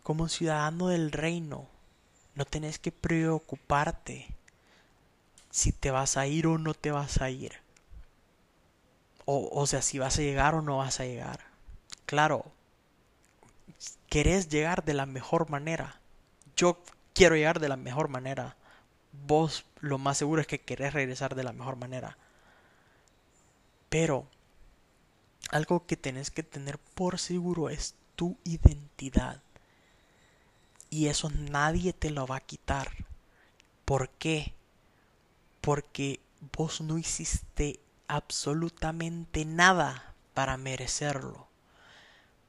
como 0.04 0.30
ciudadano 0.30 0.88
del 0.90 1.12
reino, 1.12 1.68
no 2.36 2.46
tenés 2.46 2.80
que 2.80 2.92
preocuparte 2.92 4.28
si 5.50 5.72
te 5.72 5.90
vas 5.90 6.18
a 6.18 6.28
ir 6.28 6.48
o 6.48 6.58
no 6.58 6.74
te 6.74 6.92
vas 6.92 7.22
a 7.22 7.30
ir. 7.30 7.54
O, 9.26 9.50
o 9.52 9.66
sea, 9.66 9.82
si 9.82 9.98
vas 9.98 10.20
a 10.20 10.22
llegar 10.22 10.54
o 10.54 10.62
no 10.62 10.78
vas 10.78 11.00
a 11.00 11.06
llegar. 11.06 11.40
Claro, 12.06 12.46
querés 14.10 14.50
llegar 14.50 14.84
de 14.84 14.94
la 14.94 15.06
mejor 15.06 15.50
manera. 15.50 16.00
Yo 16.56 16.84
quiero 17.14 17.36
llegar 17.36 17.60
de 17.60 17.70
la 17.70 17.78
mejor 17.78 18.10
manera. 18.10 18.56
Vos 19.28 19.66
lo 19.80 19.98
más 19.98 20.18
seguro 20.18 20.42
es 20.42 20.48
que 20.48 20.62
querés 20.62 20.94
regresar 20.94 21.36
de 21.36 21.44
la 21.44 21.54
mejor 21.54 21.76
manera. 21.76 22.18
Pero 23.90 24.28
algo 25.52 25.86
que 25.86 25.98
tenés 25.98 26.32
que 26.32 26.44
tener 26.44 26.78
por 26.80 27.20
seguro 27.20 27.70
es 27.70 27.96
tu 28.16 28.38
identidad. 28.44 29.42
Y 30.90 31.08
eso 31.08 31.30
nadie 31.30 31.94
te 31.94 32.10
lo 32.10 32.26
va 32.26 32.38
a 32.38 32.42
quitar. 32.42 32.92
¿Por 33.86 34.10
qué? 34.10 34.54
Porque 35.62 36.20
vos 36.56 36.82
no 36.82 36.98
hiciste 36.98 37.80
absolutamente 38.08 39.46
nada 39.46 40.14
para 40.34 40.58
merecerlo, 40.58 41.48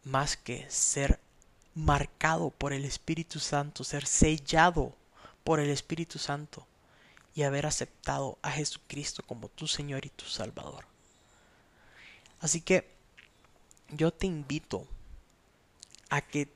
más 0.04 0.36
que 0.36 0.68
ser 0.70 1.20
marcado 1.74 2.50
por 2.50 2.72
el 2.72 2.84
Espíritu 2.84 3.38
Santo, 3.38 3.84
ser 3.84 4.06
sellado 4.06 4.94
por 5.46 5.60
el 5.60 5.70
Espíritu 5.70 6.18
Santo 6.18 6.66
y 7.32 7.44
haber 7.44 7.66
aceptado 7.66 8.36
a 8.42 8.50
Jesucristo 8.50 9.22
como 9.24 9.48
tu 9.48 9.68
Señor 9.68 10.04
y 10.04 10.08
tu 10.08 10.24
Salvador. 10.24 10.86
Así 12.40 12.60
que 12.60 12.90
yo 13.90 14.12
te 14.12 14.26
invito 14.26 14.88
a 16.10 16.20
que 16.20 16.52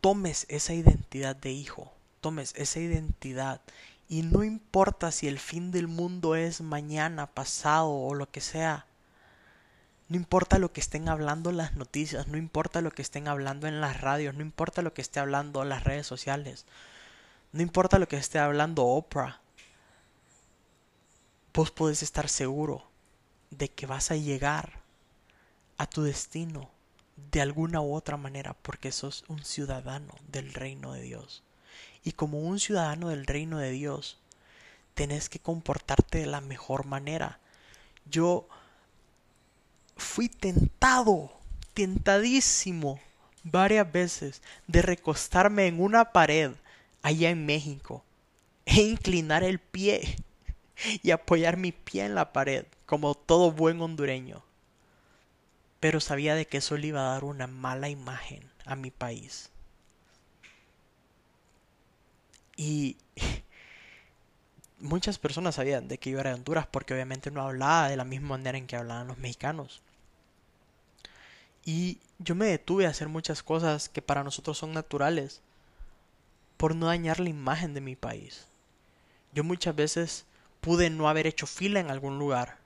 tomes 0.00 0.46
esa 0.48 0.72
identidad 0.72 1.36
de 1.36 1.52
hijo, 1.52 1.92
tomes 2.22 2.54
esa 2.56 2.80
identidad 2.80 3.60
y 4.08 4.22
no 4.22 4.42
importa 4.42 5.12
si 5.12 5.28
el 5.28 5.38
fin 5.38 5.70
del 5.72 5.88
mundo 5.88 6.34
es 6.34 6.62
mañana, 6.62 7.26
pasado 7.26 7.90
o 7.90 8.14
lo 8.14 8.30
que 8.30 8.40
sea. 8.40 8.86
No 10.08 10.16
importa 10.16 10.58
lo 10.58 10.72
que 10.72 10.80
estén 10.80 11.08
hablando 11.08 11.50
las 11.50 11.74
noticias, 11.74 12.28
no 12.28 12.36
importa 12.38 12.80
lo 12.80 12.92
que 12.92 13.02
estén 13.02 13.26
hablando 13.26 13.66
en 13.66 13.80
las 13.80 14.00
radios, 14.00 14.34
no 14.34 14.42
importa 14.42 14.82
lo 14.82 14.94
que 14.94 15.02
esté 15.02 15.18
hablando 15.18 15.62
en 15.62 15.68
las 15.68 15.82
redes 15.82 16.06
sociales, 16.06 16.64
no 17.52 17.62
importa 17.62 17.98
lo 17.98 18.06
que 18.06 18.16
esté 18.16 18.38
hablando 18.38 18.84
Oprah. 18.84 19.40
Vos 21.52 21.70
podés 21.70 22.02
estar 22.02 22.28
seguro 22.28 22.84
de 23.50 23.68
que 23.68 23.86
vas 23.86 24.10
a 24.10 24.16
llegar 24.16 24.80
a 25.78 25.86
tu 25.86 26.02
destino 26.02 26.70
de 27.32 27.40
alguna 27.40 27.80
u 27.80 27.94
otra 27.94 28.16
manera 28.16 28.54
porque 28.54 28.92
sos 28.92 29.24
un 29.28 29.44
ciudadano 29.44 30.14
del 30.28 30.52
reino 30.52 30.92
de 30.92 31.00
Dios. 31.00 31.42
Y 32.04 32.12
como 32.12 32.40
un 32.40 32.60
ciudadano 32.60 33.08
del 33.08 33.26
reino 33.26 33.58
de 33.58 33.70
Dios, 33.70 34.18
tenés 34.94 35.28
que 35.28 35.40
comportarte 35.40 36.18
de 36.18 36.26
la 36.26 36.40
mejor 36.40 36.86
manera. 36.86 37.40
Yo 38.04 38.48
fui 39.96 40.28
tentado, 40.28 41.32
tentadísimo, 41.74 43.00
varias 43.42 43.90
veces 43.90 44.42
de 44.66 44.82
recostarme 44.82 45.66
en 45.66 45.80
una 45.80 46.12
pared 46.12 46.52
allá 47.02 47.30
en 47.30 47.46
México 47.46 48.04
e 48.64 48.82
inclinar 48.82 49.44
el 49.44 49.58
pie 49.58 50.16
y 51.02 51.10
apoyar 51.10 51.56
mi 51.56 51.72
pie 51.72 52.04
en 52.04 52.14
la 52.14 52.32
pared, 52.32 52.66
como 52.84 53.14
todo 53.14 53.52
buen 53.52 53.80
hondureño. 53.80 54.42
Pero 55.80 56.00
sabía 56.00 56.34
de 56.34 56.46
que 56.46 56.58
eso 56.58 56.76
le 56.76 56.88
iba 56.88 57.00
a 57.00 57.12
dar 57.12 57.24
una 57.24 57.46
mala 57.46 57.88
imagen 57.88 58.50
a 58.64 58.74
mi 58.74 58.90
país. 58.90 59.50
Y 62.56 62.96
muchas 64.80 65.18
personas 65.18 65.54
sabían 65.56 65.88
de 65.88 65.98
que 65.98 66.10
yo 66.10 66.18
era 66.18 66.30
de 66.30 66.36
Honduras 66.36 66.66
porque 66.66 66.94
obviamente 66.94 67.30
no 67.30 67.42
hablaba 67.42 67.88
de 67.88 67.96
la 67.96 68.04
misma 68.04 68.30
manera 68.30 68.58
en 68.58 68.66
que 68.66 68.76
hablaban 68.76 69.08
los 69.08 69.18
mexicanos. 69.18 69.82
Y 71.66 71.98
yo 72.20 72.36
me 72.36 72.46
detuve 72.46 72.86
a 72.86 72.90
hacer 72.90 73.08
muchas 73.08 73.42
cosas 73.42 73.88
que 73.88 74.00
para 74.00 74.22
nosotros 74.22 74.56
son 74.56 74.72
naturales 74.72 75.42
por 76.56 76.76
no 76.76 76.86
dañar 76.86 77.18
la 77.20 77.28
imagen 77.28 77.74
de 77.74 77.80
mi 77.80 77.96
país. 77.96 78.46
Yo 79.32 79.42
muchas 79.42 79.74
veces 79.74 80.24
pude 80.60 80.90
no 80.90 81.08
haber 81.08 81.26
hecho 81.26 81.46
fila 81.46 81.80
en 81.80 81.90
algún 81.90 82.20
lugar, 82.20 82.58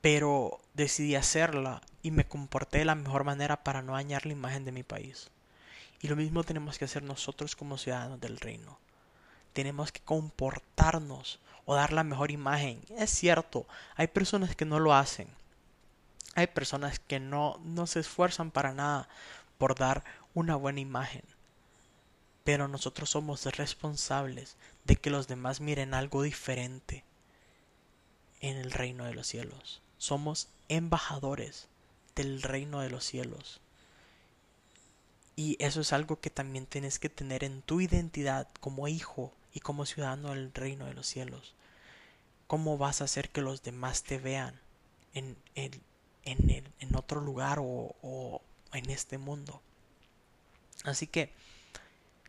pero 0.00 0.60
decidí 0.72 1.14
hacerla 1.14 1.82
y 2.02 2.10
me 2.10 2.26
comporté 2.26 2.78
de 2.78 2.86
la 2.86 2.94
mejor 2.94 3.24
manera 3.24 3.62
para 3.62 3.82
no 3.82 3.92
dañar 3.92 4.24
la 4.24 4.32
imagen 4.32 4.64
de 4.64 4.72
mi 4.72 4.82
país. 4.82 5.30
Y 6.00 6.08
lo 6.08 6.16
mismo 6.16 6.42
tenemos 6.42 6.78
que 6.78 6.86
hacer 6.86 7.02
nosotros 7.02 7.54
como 7.54 7.76
ciudadanos 7.76 8.18
del 8.18 8.38
reino. 8.38 8.78
Tenemos 9.52 9.92
que 9.92 10.00
comportarnos 10.00 11.38
o 11.66 11.74
dar 11.74 11.92
la 11.92 12.02
mejor 12.02 12.30
imagen. 12.30 12.80
Es 12.96 13.10
cierto, 13.10 13.66
hay 13.94 14.06
personas 14.06 14.56
que 14.56 14.64
no 14.64 14.80
lo 14.80 14.94
hacen. 14.94 15.28
Hay 16.34 16.46
personas 16.48 16.98
que 16.98 17.20
no, 17.20 17.60
no 17.64 17.86
se 17.86 18.00
esfuerzan 18.00 18.50
para 18.50 18.72
nada 18.72 19.08
por 19.58 19.74
dar 19.74 20.04
una 20.34 20.56
buena 20.56 20.80
imagen. 20.80 21.22
Pero 22.44 22.68
nosotros 22.68 23.10
somos 23.10 23.44
responsables 23.44 24.56
de 24.84 24.96
que 24.96 25.10
los 25.10 25.28
demás 25.28 25.60
miren 25.60 25.94
algo 25.94 26.22
diferente 26.22 27.04
en 28.40 28.56
el 28.56 28.70
reino 28.70 29.04
de 29.04 29.14
los 29.14 29.26
cielos. 29.26 29.82
Somos 29.98 30.48
embajadores 30.68 31.68
del 32.14 32.42
reino 32.42 32.80
de 32.80 32.90
los 32.90 33.04
cielos. 33.04 33.60
Y 35.36 35.56
eso 35.58 35.80
es 35.80 35.92
algo 35.92 36.20
que 36.20 36.30
también 36.30 36.66
tienes 36.66 36.98
que 36.98 37.08
tener 37.08 37.44
en 37.44 37.62
tu 37.62 37.80
identidad 37.80 38.48
como 38.60 38.88
hijo 38.88 39.32
y 39.52 39.60
como 39.60 39.86
ciudadano 39.86 40.30
del 40.30 40.52
reino 40.52 40.86
de 40.86 40.94
los 40.94 41.06
cielos. 41.06 41.54
¿Cómo 42.46 42.78
vas 42.78 43.00
a 43.00 43.04
hacer 43.04 43.30
que 43.30 43.40
los 43.42 43.62
demás 43.62 44.02
te 44.02 44.18
vean 44.18 44.60
en, 45.14 45.36
en, 45.54 45.80
en, 46.24 46.72
en 46.78 46.96
otro 46.96 47.20
lugar 47.20 47.58
o, 47.60 47.94
o 48.02 48.42
en 48.72 48.90
este 48.90 49.18
mundo? 49.18 49.60
Así 50.84 51.06
que 51.06 51.32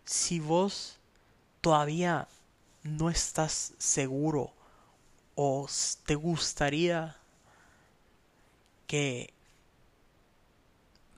si 0.05 0.39
vos 0.39 0.97
todavía 1.61 2.27
no 2.83 3.09
estás 3.09 3.73
seguro 3.77 4.53
o 5.35 5.67
te 6.05 6.15
gustaría 6.15 7.17
que, 8.87 9.33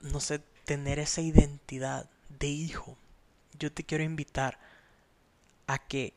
no 0.00 0.20
sé, 0.20 0.38
tener 0.64 0.98
esa 0.98 1.20
identidad 1.20 2.08
de 2.28 2.46
hijo, 2.46 2.96
yo 3.58 3.72
te 3.72 3.84
quiero 3.84 4.04
invitar 4.04 4.58
a 5.66 5.78
que 5.78 6.14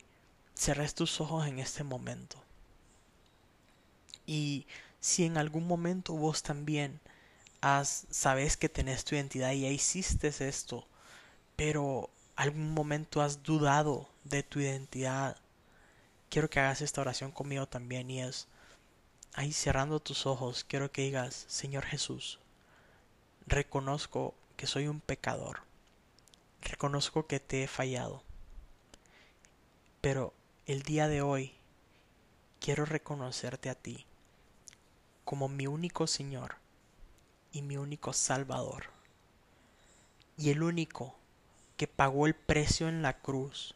cerres 0.53 0.93
tus 0.93 1.19
ojos 1.21 1.47
en 1.47 1.59
este 1.59 1.83
momento. 1.83 2.41
Y 4.25 4.67
si 5.07 5.23
en 5.23 5.37
algún 5.37 5.65
momento 5.65 6.11
vos 6.11 6.43
también 6.43 6.99
has, 7.61 8.07
sabes 8.09 8.57
que 8.57 8.67
tenés 8.67 9.05
tu 9.05 9.15
identidad 9.15 9.53
y 9.53 9.61
ya 9.61 9.69
hiciste 9.69 10.27
esto, 10.27 10.85
pero 11.55 12.09
algún 12.35 12.73
momento 12.73 13.21
has 13.21 13.41
dudado 13.41 14.09
de 14.25 14.43
tu 14.43 14.59
identidad, 14.59 15.37
quiero 16.29 16.49
que 16.49 16.59
hagas 16.59 16.81
esta 16.81 16.99
oración 16.99 17.31
conmigo 17.31 17.67
también 17.67 18.11
y 18.11 18.21
es, 18.21 18.49
ahí 19.33 19.53
cerrando 19.53 20.01
tus 20.01 20.25
ojos, 20.25 20.65
quiero 20.65 20.91
que 20.91 21.03
digas, 21.03 21.45
Señor 21.47 21.85
Jesús, 21.85 22.39
reconozco 23.45 24.35
que 24.57 24.67
soy 24.67 24.89
un 24.89 24.99
pecador, 24.99 25.61
reconozco 26.61 27.27
que 27.27 27.39
te 27.39 27.63
he 27.63 27.67
fallado, 27.67 28.23
pero 30.01 30.33
el 30.65 30.81
día 30.81 31.07
de 31.07 31.21
hoy 31.21 31.55
quiero 32.59 32.83
reconocerte 32.83 33.69
a 33.69 33.75
ti 33.75 34.05
como 35.27 35.49
mi 35.49 35.67
único 35.67 36.07
Señor 36.07 36.55
y 37.51 37.61
mi 37.61 37.75
único 37.75 38.13
Salvador, 38.13 38.85
y 40.37 40.51
el 40.51 40.63
único 40.63 41.17
que 41.75 41.85
pagó 41.85 42.27
el 42.27 42.33
precio 42.33 42.87
en 42.87 43.01
la 43.01 43.19
cruz 43.19 43.75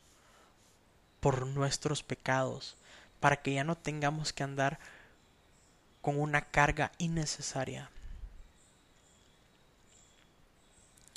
por 1.19 1.45
nuestros 1.45 2.03
pecados, 2.03 2.77
para 3.19 3.41
que 3.41 3.53
ya 3.53 3.65
no 3.65 3.75
tengamos 3.75 4.31
que 4.31 4.43
andar 4.43 4.79
con 6.01 6.21
una 6.21 6.39
carga 6.39 6.93
innecesaria. 6.99 7.91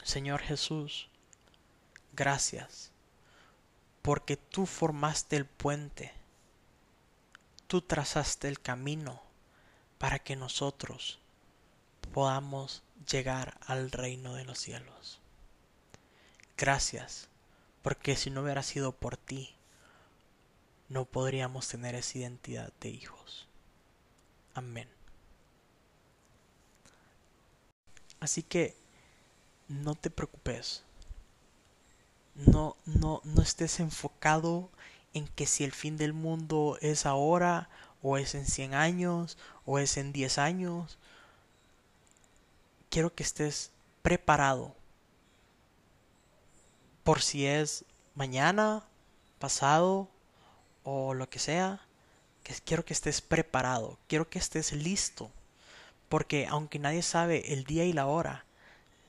Señor 0.02 0.40
Jesús, 0.40 1.10
gracias, 2.12 2.90
porque 4.02 4.36
tú 4.36 4.66
formaste 4.66 5.36
el 5.36 5.46
puente, 5.46 6.12
tú 7.68 7.82
trazaste 7.82 8.48
el 8.48 8.58
camino 8.58 9.23
para 10.04 10.18
que 10.18 10.36
nosotros 10.36 11.18
podamos 12.12 12.82
llegar 13.10 13.56
al 13.66 13.90
reino 13.90 14.34
de 14.34 14.44
los 14.44 14.58
cielos. 14.58 15.18
Gracias, 16.58 17.30
porque 17.80 18.14
si 18.14 18.28
no 18.28 18.42
hubiera 18.42 18.62
sido 18.62 18.92
por 18.92 19.16
ti, 19.16 19.56
no 20.90 21.06
podríamos 21.06 21.68
tener 21.68 21.94
esa 21.94 22.18
identidad 22.18 22.70
de 22.82 22.90
hijos. 22.90 23.48
Amén. 24.52 24.90
Así 28.20 28.42
que 28.42 28.76
no 29.68 29.94
te 29.94 30.10
preocupes. 30.10 30.84
No, 32.34 32.76
no, 32.84 33.22
no 33.24 33.40
estés 33.40 33.80
enfocado 33.80 34.68
en 35.14 35.27
que 35.29 35.46
si 35.46 35.64
el 35.64 35.72
fin 35.72 35.96
del 35.96 36.12
mundo 36.12 36.77
es 36.81 37.07
ahora, 37.07 37.70
o 38.03 38.18
es 38.18 38.35
en 38.35 38.46
100 38.46 38.74
años, 38.74 39.38
o 39.64 39.79
es 39.79 39.96
en 39.96 40.12
10 40.12 40.38
años. 40.38 40.98
Quiero 42.90 43.14
que 43.14 43.22
estés 43.22 43.70
preparado 44.03 44.74
por 47.05 47.20
si 47.22 47.46
es 47.46 47.85
mañana, 48.14 48.83
pasado 49.38 50.09
o 50.85 51.14
lo 51.14 51.29
que 51.29 51.38
sea, 51.38 51.81
que 52.42 52.55
quiero 52.55 52.85
que 52.85 52.92
estés 52.92 53.20
preparado, 53.20 53.98
quiero 54.09 54.29
que 54.29 54.38
estés 54.38 54.72
listo, 54.72 55.31
porque 56.09 56.46
aunque 56.46 56.79
nadie 56.79 57.03
sabe 57.03 57.53
el 57.53 57.64
día 57.64 57.85
y 57.85 57.92
la 57.92 58.07
hora, 58.07 58.44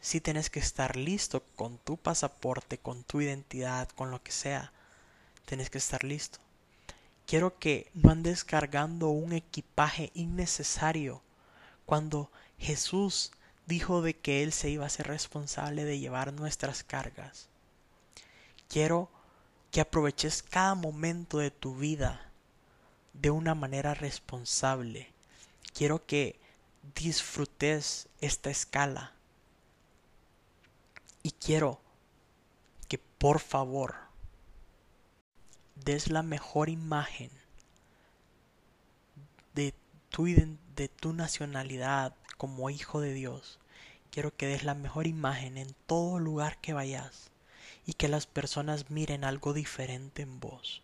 sí 0.02 0.22
tienes 0.22 0.50
que 0.50 0.60
estar 0.60 0.96
listo 0.96 1.44
con 1.56 1.78
tu 1.78 1.98
pasaporte, 1.98 2.78
con 2.78 3.04
tu 3.04 3.22
identidad, 3.22 3.90
con 3.90 4.12
lo 4.12 4.22
que 4.24 4.32
sea, 4.32 4.72
tienes 5.46 5.70
que 5.70 5.78
estar 5.78 6.04
listo. 6.04 6.40
Quiero 7.26 7.58
que 7.58 7.90
no 7.94 8.12
andes 8.12 8.44
cargando 8.44 9.10
un 9.10 9.34
equipaje 9.34 10.12
innecesario 10.14 11.22
cuando 11.86 12.30
Jesús 12.60 13.32
dijo 13.66 14.02
de 14.02 14.16
que 14.16 14.44
Él 14.44 14.52
se 14.52 14.70
iba 14.70 14.86
a 14.86 14.90
ser 14.90 15.08
responsable 15.08 15.86
de 15.86 16.00
llevar 16.00 16.34
nuestras 16.34 16.84
cargas. 16.84 17.50
Quiero 18.68 19.10
que 19.72 19.82
aproveches 19.82 20.44
cada 20.44 20.76
momento 20.76 21.40
de 21.40 21.52
tu 21.52 21.76
vida 21.76 22.32
de 23.14 23.32
una 23.32 23.56
manera 23.56 23.94
responsable. 23.94 25.12
Quiero 25.74 26.06
que 26.06 26.40
disfrutes 26.96 28.08
esta 28.22 28.50
escala. 28.50 29.14
Y 31.24 31.32
quiero 31.32 31.82
que 32.88 33.00
por 33.00 33.40
favor 33.40 34.05
des 35.76 36.10
la 36.10 36.24
mejor 36.24 36.70
imagen 36.70 37.30
de 39.54 39.74
tu, 40.10 40.26
de 40.26 40.88
tu 40.88 41.14
nacionalidad 41.14 42.14
como 42.38 42.70
hijo 42.70 43.02
de 43.02 43.14
Dios. 43.14 43.60
Quiero 44.12 44.36
que 44.36 44.48
des 44.48 44.64
la 44.64 44.74
mejor 44.74 45.08
imagen 45.08 45.58
en 45.58 45.76
todo 45.86 46.20
lugar 46.20 46.58
que 46.62 46.74
vayas 46.74 47.32
y 47.86 47.94
que 47.94 48.08
las 48.08 48.26
personas 48.26 48.90
miren 48.90 49.24
algo 49.24 49.54
diferente 49.54 50.22
en 50.22 50.40
vos 50.40 50.82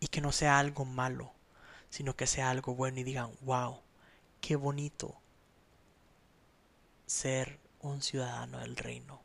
y 0.00 0.08
que 0.08 0.20
no 0.20 0.32
sea 0.32 0.58
algo 0.58 0.84
malo, 0.84 1.32
sino 1.90 2.16
que 2.16 2.26
sea 2.26 2.50
algo 2.50 2.74
bueno 2.74 3.00
y 3.00 3.04
digan, 3.04 3.30
wow, 3.42 3.80
qué 4.40 4.56
bonito 4.56 5.14
ser 7.06 7.58
un 7.80 8.02
ciudadano 8.02 8.58
del 8.58 8.76
reino. 8.76 9.20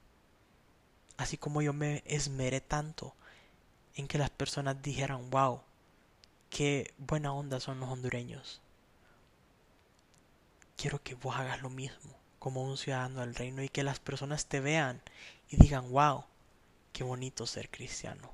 Así 1.17 1.37
como 1.37 1.61
yo 1.61 1.73
me 1.73 2.03
esmeré 2.05 2.61
tanto 2.61 3.15
en 3.95 4.07
que 4.07 4.17
las 4.17 4.29
personas 4.29 4.81
dijeran, 4.81 5.29
wow, 5.29 5.61
qué 6.49 6.93
buena 6.97 7.33
onda 7.33 7.59
son 7.59 7.79
los 7.79 7.89
hondureños. 7.89 8.61
Quiero 10.77 11.01
que 11.01 11.15
vos 11.15 11.35
hagas 11.35 11.61
lo 11.61 11.69
mismo 11.69 12.13
como 12.39 12.63
un 12.63 12.77
ciudadano 12.77 13.21
del 13.21 13.35
reino 13.35 13.63
y 13.63 13.69
que 13.69 13.83
las 13.83 13.99
personas 13.99 14.45
te 14.45 14.59
vean 14.59 15.01
y 15.49 15.57
digan, 15.57 15.89
wow, 15.91 16.25
Qué 16.95 17.03
bonito 17.03 17.45
ser 17.45 17.69
cristiano. 17.69 18.31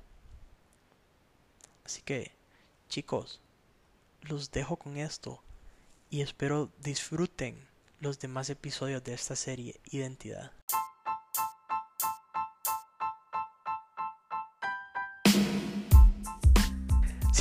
Así 1.83 2.03
que, 2.03 2.31
chicos, 2.89 3.41
los 4.21 4.51
dejo 4.51 4.75
con 4.75 4.97
esto 4.97 5.41
y 6.11 6.21
espero 6.21 6.69
disfruten 6.77 7.57
los 7.99 8.19
demás 8.19 8.51
episodios 8.51 9.03
de 9.03 9.15
esta 9.15 9.35
serie 9.35 9.79
Identidad. 9.85 10.51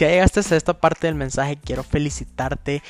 Si 0.00 0.06
ya 0.06 0.12
llegaste 0.12 0.40
a 0.40 0.56
esta 0.56 0.80
parte 0.80 1.08
del 1.08 1.14
mensaje, 1.14 1.58
quiero 1.62 1.82
felicitarte. 1.82 2.82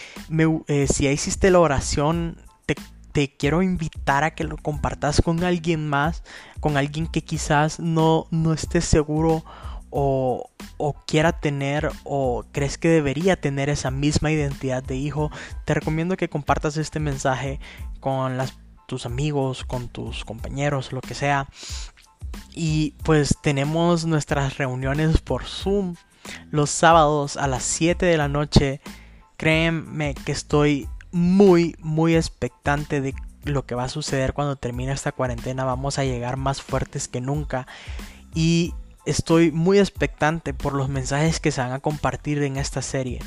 Eh, 0.69 0.87
si 0.87 1.03
ya 1.03 1.11
hiciste 1.11 1.51
la 1.51 1.59
oración, 1.59 2.37
te 2.67 2.77
te 3.11 3.37
quiero 3.37 3.63
invitar 3.63 4.23
a 4.23 4.37
que 4.37 4.45
lo 4.45 4.57
compartas 4.57 5.21
con 5.21 5.43
alguien 5.43 5.89
más, 5.89 6.23
con 6.61 6.77
alguien 6.77 7.09
que 7.09 7.23
quizás 7.23 7.81
no, 7.81 8.29
no 8.31 8.53
esté 8.53 8.81
seguro 8.81 9.45
o, 9.91 10.51
o, 10.77 10.93
quiera 11.05 11.33
tener 11.41 11.91
o 12.05 12.45
crees 12.53 12.79
que 12.79 12.87
debería 12.87 13.35
tener 13.35 13.71
esa 13.71 13.91
misma 13.91 14.31
identidad 14.31 14.85
de 14.85 14.95
hijo, 14.95 15.33
te 15.65 15.75
recomiendo 15.75 16.17
que 16.17 16.29
compartas 16.29 16.77
este 16.77 17.01
mensaje 17.01 17.59
con 17.99 18.37
las, 18.37 18.57
tus 18.87 19.05
amigos, 19.05 19.65
con 19.65 19.89
tus 19.89 20.25
compañeros, 20.25 20.93
lo 20.93 21.01
que 21.01 21.15
sea. 21.15 21.49
Y 22.55 22.93
pues 23.03 23.37
tenemos 23.43 24.05
nuestras 24.05 24.59
reuniones 24.59 25.21
por 25.21 25.43
Zoom 25.43 25.97
los 26.51 26.71
sábados 26.71 27.37
a 27.37 27.47
las 27.47 27.63
7 27.63 28.07
de 28.07 28.17
la 28.17 28.29
noche. 28.29 28.81
Créeme 29.37 30.15
que 30.15 30.33
estoy 30.33 30.89
muy, 31.13 31.77
muy 31.81 32.15
expectante 32.17 33.01
de 33.01 33.15
lo 33.45 33.67
que 33.67 33.75
va 33.75 33.85
a 33.85 33.89
suceder 33.89 34.33
cuando 34.33 34.57
termine 34.57 34.93
esta 34.93 35.13
cuarentena. 35.13 35.65
Vamos 35.65 35.99
a 35.99 36.05
llegar 36.05 36.37
más 36.37 36.63
fuertes 36.63 37.09
que 37.09 37.21
nunca. 37.21 37.67
Y 38.35 38.75
estoy 39.07 39.51
muy 39.51 39.79
expectante 39.79 40.55
por 40.55 40.75
los 40.75 40.89
mensajes 40.89 41.41
que 41.41 41.53
se 41.53 41.61
van 41.61 41.73
a 41.73 41.81
compartir 41.81 42.43
en 42.43 42.57
esta 42.57 42.83
serie. 42.83 43.21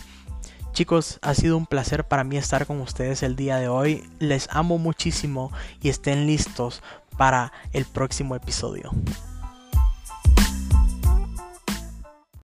Chicos, 0.71 1.19
ha 1.21 1.35
sido 1.35 1.55
un 1.55 1.67
placer 1.67 2.07
para 2.07 2.23
mí 2.23 2.35
estar 2.37 2.65
con 2.65 2.81
ustedes 2.81 3.21
el 3.21 3.35
día 3.35 3.57
de 3.57 3.67
hoy. 3.67 4.03
Les 4.19 4.47
amo 4.51 4.79
muchísimo 4.79 5.51
y 5.81 5.89
estén 5.89 6.25
listos 6.25 6.81
para 7.15 7.53
el 7.73 7.85
próximo 7.85 8.35
episodio. 8.35 8.91